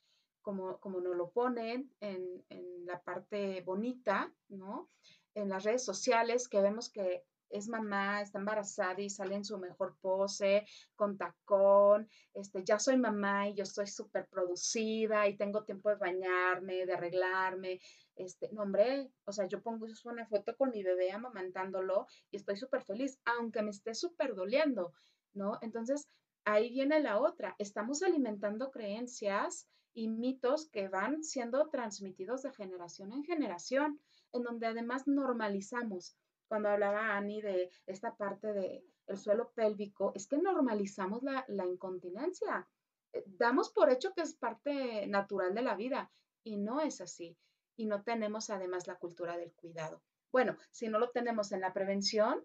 [0.41, 4.89] como, como nos lo ponen en, en, la parte bonita, ¿no?
[5.35, 9.59] En las redes sociales que vemos que es mamá, está embarazada y sale en su
[9.59, 15.65] mejor pose, con tacón, este, ya soy mamá y yo estoy súper producida y tengo
[15.65, 17.81] tiempo de bañarme, de arreglarme,
[18.17, 22.57] este, no hombre, o sea, yo pongo una foto con mi bebé amamantándolo y estoy
[22.57, 24.93] súper feliz, aunque me esté súper doliendo,
[25.35, 25.59] ¿no?
[25.63, 26.09] Entonces,
[26.45, 33.13] ahí viene la otra, estamos alimentando creencias y mitos que van siendo transmitidos de generación
[33.13, 34.01] en generación,
[34.33, 36.17] en donde además normalizamos.
[36.49, 41.67] Cuando hablaba Ani de esta parte del el suelo pélvico, es que normalizamos la, la
[41.67, 42.69] incontinencia.
[43.13, 46.11] Eh, damos por hecho que es parte natural de la vida
[46.43, 47.37] y no es así.
[47.77, 50.03] Y no tenemos además la cultura del cuidado.
[50.31, 52.45] Bueno, si no lo tenemos en la prevención,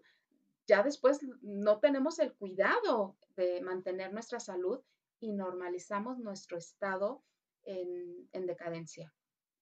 [0.66, 4.80] ya después no tenemos el cuidado de mantener nuestra salud
[5.20, 7.22] y normalizamos nuestro estado
[7.64, 9.12] en, decadencia,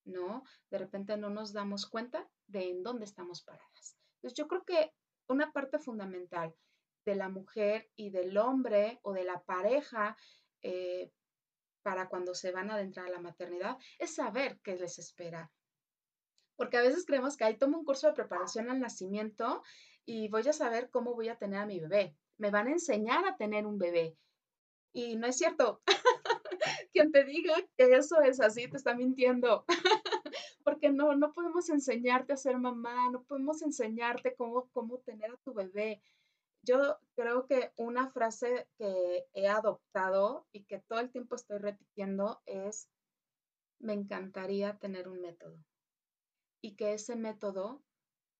[0.05, 0.43] ¿no?
[0.69, 3.97] De repente no nos damos cuenta de en dónde estamos paradas.
[4.31, 4.93] Yo creo que
[5.27, 6.55] una parte fundamental
[7.05, 10.15] de la mujer y del hombre o de la pareja
[10.61, 11.11] eh,
[11.81, 15.51] para cuando se van a adentrar a la maternidad es saber qué les espera.
[16.55, 19.63] Porque a veces creemos que ahí tomo un curso de preparación al nacimiento
[20.05, 22.15] y voy a saber cómo voy a tener a mi bebé.
[22.37, 24.17] Me van a enseñar a tener un bebé.
[24.93, 25.81] Y no es cierto.
[26.93, 29.65] Quien te diga que eso es así te está mintiendo.
[30.63, 35.37] Porque no, no podemos enseñarte a ser mamá, no podemos enseñarte cómo, cómo tener a
[35.37, 36.01] tu bebé.
[36.63, 42.41] Yo creo que una frase que he adoptado y que todo el tiempo estoy repitiendo
[42.45, 42.89] es,
[43.79, 45.57] me encantaría tener un método
[46.61, 47.83] y que ese método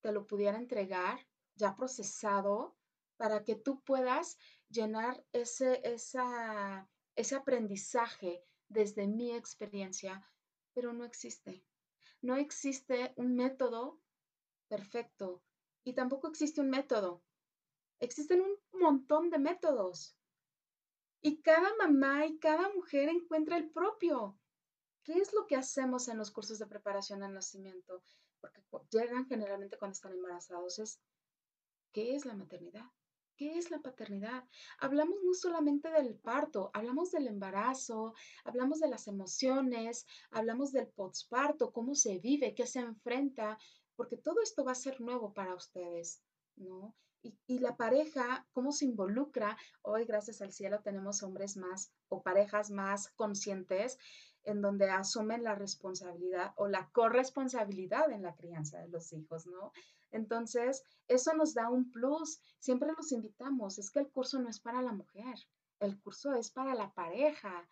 [0.01, 1.19] te lo pudiera entregar
[1.55, 2.75] ya procesado
[3.17, 4.37] para que tú puedas
[4.69, 10.25] llenar ese, ese aprendizaje desde mi experiencia,
[10.73, 11.63] pero no existe.
[12.23, 13.99] No existe un método
[14.69, 15.43] perfecto
[15.83, 17.21] y tampoco existe un método.
[17.99, 20.15] Existen un montón de métodos.
[21.21, 24.39] Y cada mamá y cada mujer encuentra el propio.
[25.03, 28.01] ¿Qué es lo que hacemos en los cursos de preparación al nacimiento?
[28.39, 30.79] Porque llegan generalmente cuando están embarazados.
[30.79, 31.01] Es,
[31.91, 32.89] ¿qué es la maternidad?
[33.35, 34.43] ¿Qué es la paternidad?
[34.79, 38.13] Hablamos no solamente del parto, hablamos del embarazo,
[38.43, 43.57] hablamos de las emociones, hablamos del posparto, cómo se vive, qué se enfrenta,
[43.95, 46.21] porque todo esto va a ser nuevo para ustedes,
[46.55, 46.95] ¿no?
[47.23, 49.57] Y, y, la pareja, cómo se involucra.
[49.81, 53.97] Hoy, gracias al cielo, tenemos hombres más o parejas más conscientes
[54.43, 59.71] en donde asumen la responsabilidad o la corresponsabilidad en la crianza de los hijos, ¿no?
[60.13, 62.39] Entonces, eso nos da un plus.
[62.59, 63.77] Siempre los invitamos.
[63.77, 65.35] Es que el curso no es para la mujer,
[65.79, 67.67] el curso es para la pareja.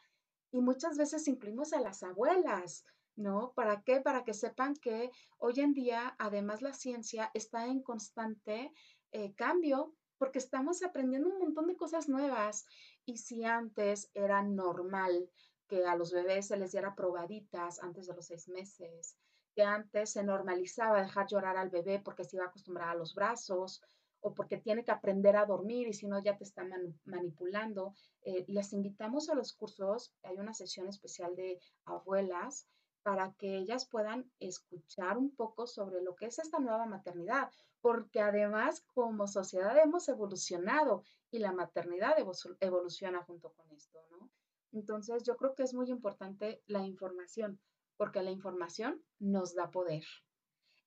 [0.52, 2.84] Y muchas veces incluimos a las abuelas,
[3.16, 3.54] ¿no?
[3.56, 4.02] ¿Para qué?
[4.02, 8.74] Para que sepan que hoy en día, además, la ciencia está en constante
[9.12, 12.66] eh, cambio porque estamos aprendiendo un montón de cosas nuevas.
[13.06, 15.30] Y si antes era normal
[15.68, 19.16] que a los bebés se les diera probaditas antes de los seis meses,
[19.54, 23.14] que antes se normalizaba dejar llorar al bebé porque se iba a acostumbrar a los
[23.14, 23.82] brazos
[24.22, 26.64] o porque tiene que aprender a dormir y si no ya te está
[27.06, 27.96] manipulando.
[28.24, 32.68] Eh, les invitamos a los cursos, hay una sesión especial de abuelas
[33.04, 37.50] para que ellas puedan escuchar un poco sobre lo que es esta nueva maternidad,
[37.82, 42.16] porque además como sociedad hemos evolucionado y la maternidad
[42.60, 44.30] evoluciona junto con esto, ¿no?
[44.72, 47.60] Entonces yo creo que es muy importante la información
[48.02, 50.04] porque la información nos da poder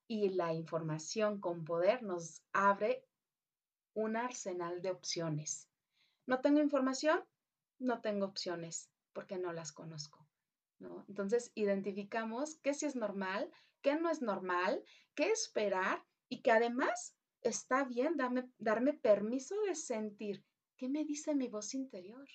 [0.09, 3.07] y la información con poder nos abre
[3.95, 5.71] un arsenal de opciones.
[6.27, 7.23] No tengo información,
[7.79, 10.27] no tengo opciones porque no las conozco.
[10.81, 11.05] ¿no?
[11.07, 13.49] Entonces, identificamos qué sí es normal,
[13.81, 14.83] qué no es normal,
[15.15, 18.17] qué esperar y que además está bien
[18.59, 20.45] darme permiso de sentir
[20.77, 22.29] qué me dice mi voz interior.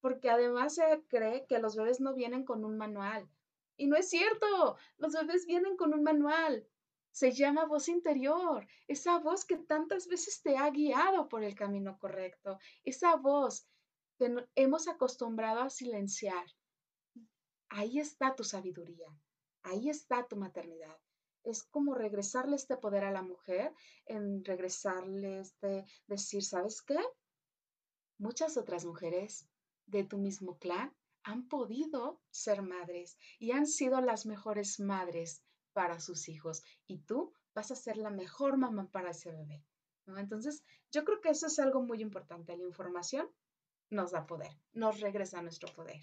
[0.00, 3.30] Porque además se cree que los bebés no vienen con un manual
[3.82, 6.64] y no es cierto, los bebés vienen con un manual.
[7.10, 11.98] Se llama voz interior, esa voz que tantas veces te ha guiado por el camino
[11.98, 13.66] correcto, esa voz
[14.18, 16.46] que hemos acostumbrado a silenciar.
[17.70, 19.08] Ahí está tu sabiduría,
[19.64, 20.96] ahí está tu maternidad.
[21.42, 23.74] Es como regresarle este poder a la mujer,
[24.06, 27.00] en regresarle este, decir, ¿sabes qué?
[28.16, 29.48] Muchas otras mujeres
[29.86, 30.94] de tu mismo clan
[31.24, 35.42] han podido ser madres y han sido las mejores madres
[35.72, 39.64] para sus hijos y tú vas a ser la mejor mamá para ese bebé.
[40.06, 42.56] Entonces, yo creo que eso es algo muy importante.
[42.56, 43.28] La información
[43.90, 46.00] nos da poder, nos regresa nuestro poder.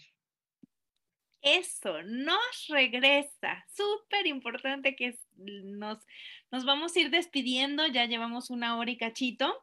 [1.42, 3.66] Eso, nos regresa.
[3.70, 6.00] Súper importante que nos,
[6.52, 7.88] nos vamos a ir despidiendo.
[7.88, 9.54] Ya llevamos una hora y cachito.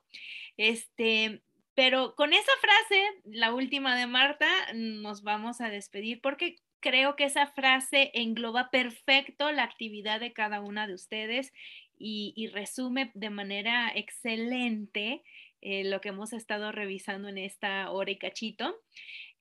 [0.56, 1.42] Este,
[1.76, 7.24] pero con esa frase, la última de Marta, nos vamos a despedir porque creo que
[7.24, 11.52] esa frase engloba perfecto la actividad de cada una de ustedes
[11.98, 15.22] y, resume de manera excelente
[15.60, 18.74] eh, lo que hemos estado revisando en esta hora y cachito.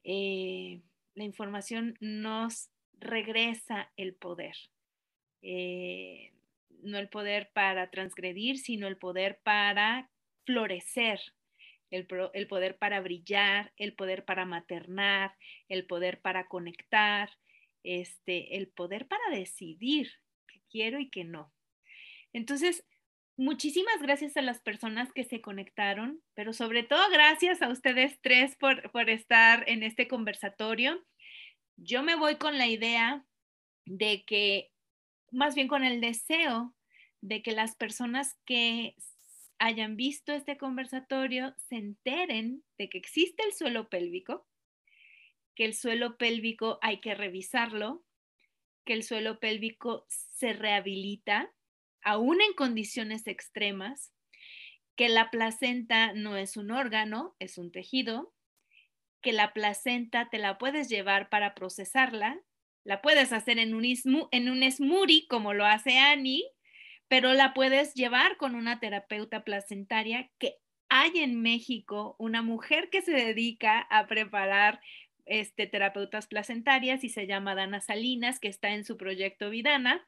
[0.04, 0.82] Eh,
[1.14, 2.70] la información nos
[3.00, 4.58] regresa el poder.
[5.42, 6.34] Eh,
[6.84, 10.10] no el poder para transgredir, sino el poder para
[10.46, 11.22] florecer
[11.96, 15.36] el, poder para brillar, el poder para maternar,
[15.68, 17.30] el poder para conectar,
[17.84, 20.12] este, el poder para decidir
[20.48, 21.54] qué quiero y qué no.
[22.34, 22.86] Entonces,
[23.38, 28.56] muchísimas gracias a las personas que se conectaron, pero sobre todo gracias a ustedes tres
[28.58, 31.04] por, por estar en este conversatorio.
[31.78, 33.26] Yo me voy con la idea
[33.86, 34.72] de que,
[35.32, 36.74] más bien con el deseo
[37.22, 38.96] de que las personas que
[39.60, 44.48] hayan visto este conversatorio se enteren de que existe el suelo pélvico,
[45.56, 48.04] que el suelo pélvico hay que revisarlo,
[48.86, 51.54] que el suelo pélvico se rehabilita,
[52.02, 54.14] aún en condiciones extremas,
[54.96, 58.34] que la placenta no es un órgano, es un tejido,
[59.22, 62.40] que la placenta te la puedes llevar para procesarla,
[62.84, 66.46] la puedes hacer en un, smoothie como lo hace Annie,
[67.08, 70.58] pero la puedes llevar con una terapeuta placentaria que
[70.90, 74.80] hay en México una mujer que se dedica a preparar
[75.26, 80.08] este, terapeutas placentarias y se llama Dana Salinas, que está en su proyecto Vidana,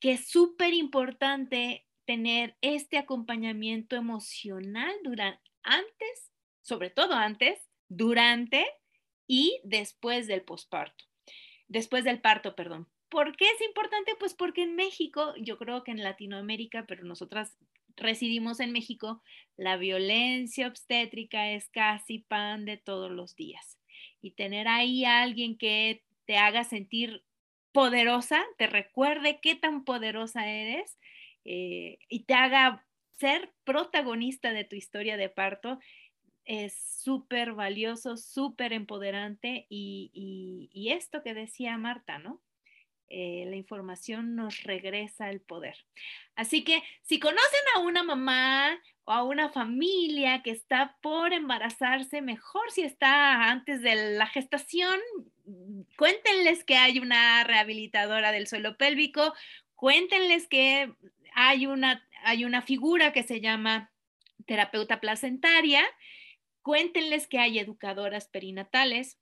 [0.00, 6.30] que es súper importante tener este acompañamiento emocional durante, antes,
[6.60, 7.58] sobre todo antes,
[7.88, 8.66] durante
[9.26, 11.04] y después del posparto,
[11.68, 14.16] después del parto, perdón, ¿Por qué es importante?
[14.18, 17.56] Pues porque en México, yo creo que en Latinoamérica, pero nosotras
[17.94, 19.22] residimos en México,
[19.56, 23.78] la violencia obstétrica es casi pan de todos los días.
[24.20, 27.22] Y tener ahí a alguien que te haga sentir
[27.70, 30.98] poderosa, te recuerde qué tan poderosa eres
[31.44, 32.84] eh, y te haga
[33.20, 35.78] ser protagonista de tu historia de parto,
[36.44, 42.40] es súper valioso, súper empoderante y, y, esto que decía Marta, ¿no?
[43.10, 45.76] Eh, la información nos regresa el poder.
[46.36, 52.22] Así que si conocen a una mamá o a una familia que está por embarazarse,
[52.22, 54.98] mejor si está antes de la gestación,
[55.96, 59.34] cuéntenles que hay una rehabilitadora del suelo pélvico,
[59.74, 60.94] cuéntenles que
[61.34, 63.92] hay una, hay una figura que se llama
[64.46, 65.84] terapeuta placentaria,
[66.62, 69.18] cuéntenles que hay educadoras perinatales,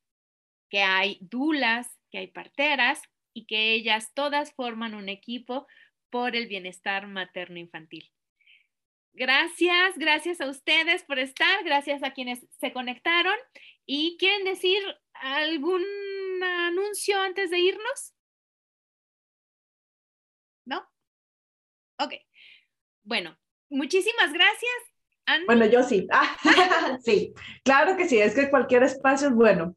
[0.70, 3.02] que hay dulas, que hay parteras
[3.32, 5.66] y que ellas todas forman un equipo
[6.10, 8.12] por el bienestar materno-infantil.
[9.14, 13.36] Gracias, gracias a ustedes por estar, gracias a quienes se conectaron
[13.84, 14.78] y quieren decir
[15.14, 15.84] algún
[16.42, 18.14] anuncio antes de irnos.
[20.64, 20.88] ¿No?
[21.98, 22.14] Ok.
[23.02, 24.72] Bueno, muchísimas gracias.
[25.46, 26.06] Bueno, yo sí.
[27.04, 29.76] sí, claro que sí, es que cualquier espacio es bueno.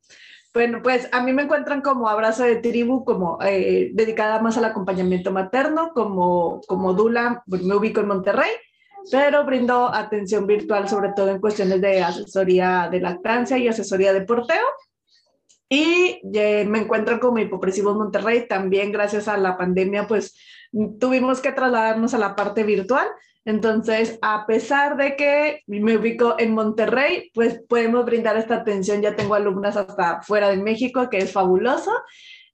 [0.56, 4.64] Bueno, pues a mí me encuentran como Abrazo de Tribu, como eh, dedicada más al
[4.64, 8.52] acompañamiento materno, como, como Dula, me ubico en Monterrey,
[9.12, 14.22] pero brindo atención virtual sobre todo en cuestiones de asesoría de lactancia y asesoría de
[14.22, 14.64] porteo.
[15.68, 20.40] Y me encuentran como Hipopresivos Monterrey, también gracias a la pandemia, pues
[21.02, 23.10] tuvimos que trasladarnos a la parte virtual,
[23.46, 29.04] entonces, a pesar de que me ubico en Monterrey, pues podemos brindar esta atención.
[29.04, 31.92] Ya tengo alumnas hasta fuera de México, que es fabuloso.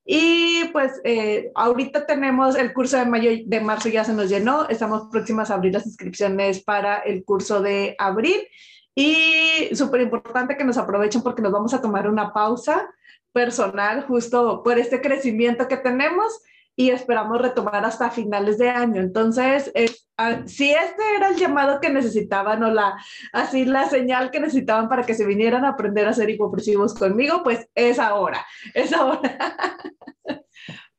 [0.04, 4.68] Y pues eh, ahorita tenemos el curso de mayo, de marzo ya se nos llenó.
[4.68, 8.46] Estamos próximas a abrir las inscripciones para el curso de abril.
[8.94, 12.94] Y súper importante que nos aprovechen porque nos vamos a tomar una pausa
[13.32, 16.42] personal justo por este crecimiento que tenemos
[16.82, 19.02] y esperamos retomar hasta finales de año.
[19.02, 19.72] Entonces,
[20.18, 22.98] ah, si este era el llamado que necesitaban o la,
[23.34, 27.44] así la señal que necesitaban para que se vinieran a aprender a ser hipopresivos conmigo,
[27.44, 29.38] pues es ahora, es ahora.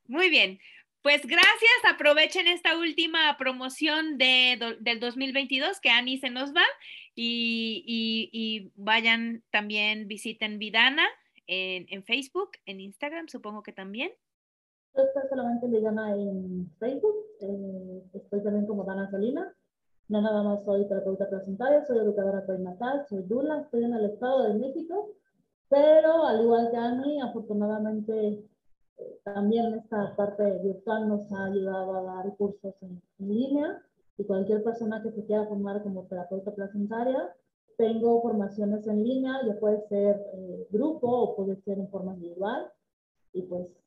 [0.06, 0.60] Muy bien.
[1.02, 6.62] Pues gracias, aprovechen esta última promoción de, del 2022 que Ani se nos va
[7.16, 7.82] y,
[8.32, 11.04] y, vayan también, visiten Vidana
[11.48, 14.12] en, en Facebook, en Instagram, supongo que también.
[14.94, 19.54] Estoy solamente Liliana en Facebook, eh, estoy también como Dana Salina.
[20.08, 24.42] No nada más soy terapeuta placentaria, soy educadora perinatal, soy Dula, estoy en el Estado
[24.42, 25.12] de México,
[25.70, 28.44] pero al igual que Ani, afortunadamente
[28.98, 33.82] eh, también esta parte virtual nos ha ayudado a dar cursos en, línea
[34.18, 37.34] y cualquier persona que se quiera formar como terapeuta placentaria,
[37.78, 42.70] tengo formaciones en línea, ya puede ser eh, grupo o puede ser en forma individual
[43.32, 43.81] y pues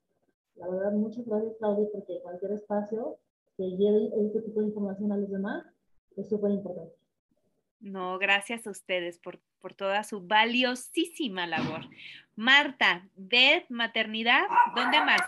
[0.55, 3.17] la verdad, muchas gracias, Claudia, porque cualquier espacio
[3.57, 5.65] que lleve este tipo de información a los demás
[6.15, 6.95] es súper importante.
[7.79, 11.81] No, gracias a ustedes por, por, toda su valiosísima labor.
[12.35, 14.43] Marta, de maternidad,
[14.75, 15.21] ¿dónde más?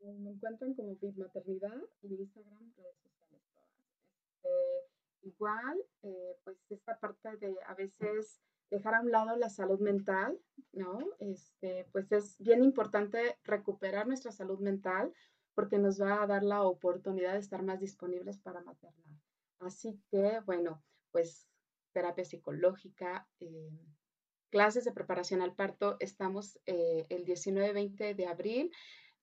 [0.00, 3.42] Me encuentran como Bit Maternidad en Instagram, redes sociales
[4.44, 8.40] este, igual, eh, pues esta parte de a veces
[8.70, 10.38] dejar a un lado la salud mental,
[10.72, 10.98] ¿no?
[11.18, 15.12] Este, pues es bien importante recuperar nuestra salud mental
[15.54, 19.20] porque nos va a dar la oportunidad de estar más disponibles para maternar.
[19.60, 21.48] Así que, bueno, pues
[21.92, 23.70] terapia psicológica, eh,
[24.50, 28.72] clases de preparación al parto, estamos eh, el 19-20 de abril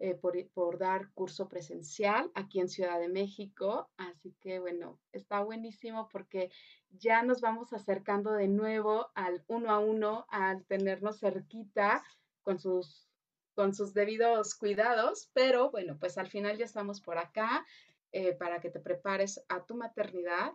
[0.04, 3.88] eh, por, dar curso presencial aquí en Ciudad de México.
[3.98, 6.50] Así que bueno, está buenísimo porque
[6.90, 12.04] ya nos vamos acercando de nuevo al uno a uno, al tenernos cerquita
[12.42, 13.08] con sus,
[13.54, 17.64] con sus debidos cuidados, pero bueno, pues al final ya estamos por acá
[18.12, 20.54] eh, para que te prepares a tu maternidad.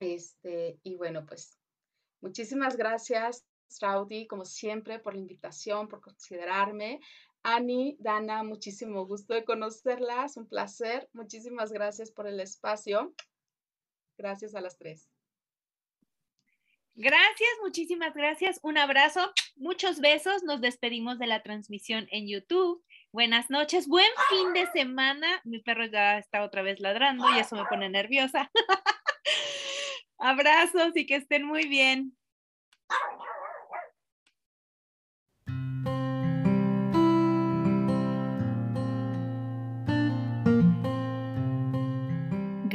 [0.00, 1.58] Este, y bueno, pues
[2.22, 3.46] muchísimas gracias,
[3.82, 7.00] Raudy, como siempre, por la invitación, por considerarme.
[7.48, 11.08] Ani, Dana, muchísimo gusto de conocerlas, un placer.
[11.12, 13.14] Muchísimas gracias por el espacio.
[14.18, 15.08] Gracias a las tres.
[16.96, 18.58] Gracias, muchísimas gracias.
[18.64, 20.42] Un abrazo, muchos besos.
[20.42, 22.84] Nos despedimos de la transmisión en YouTube.
[23.12, 25.40] Buenas noches, buen fin de semana.
[25.44, 28.50] Mi perro ya está otra vez ladrando y eso me pone nerviosa.
[30.18, 32.16] Abrazos y que estén muy bien.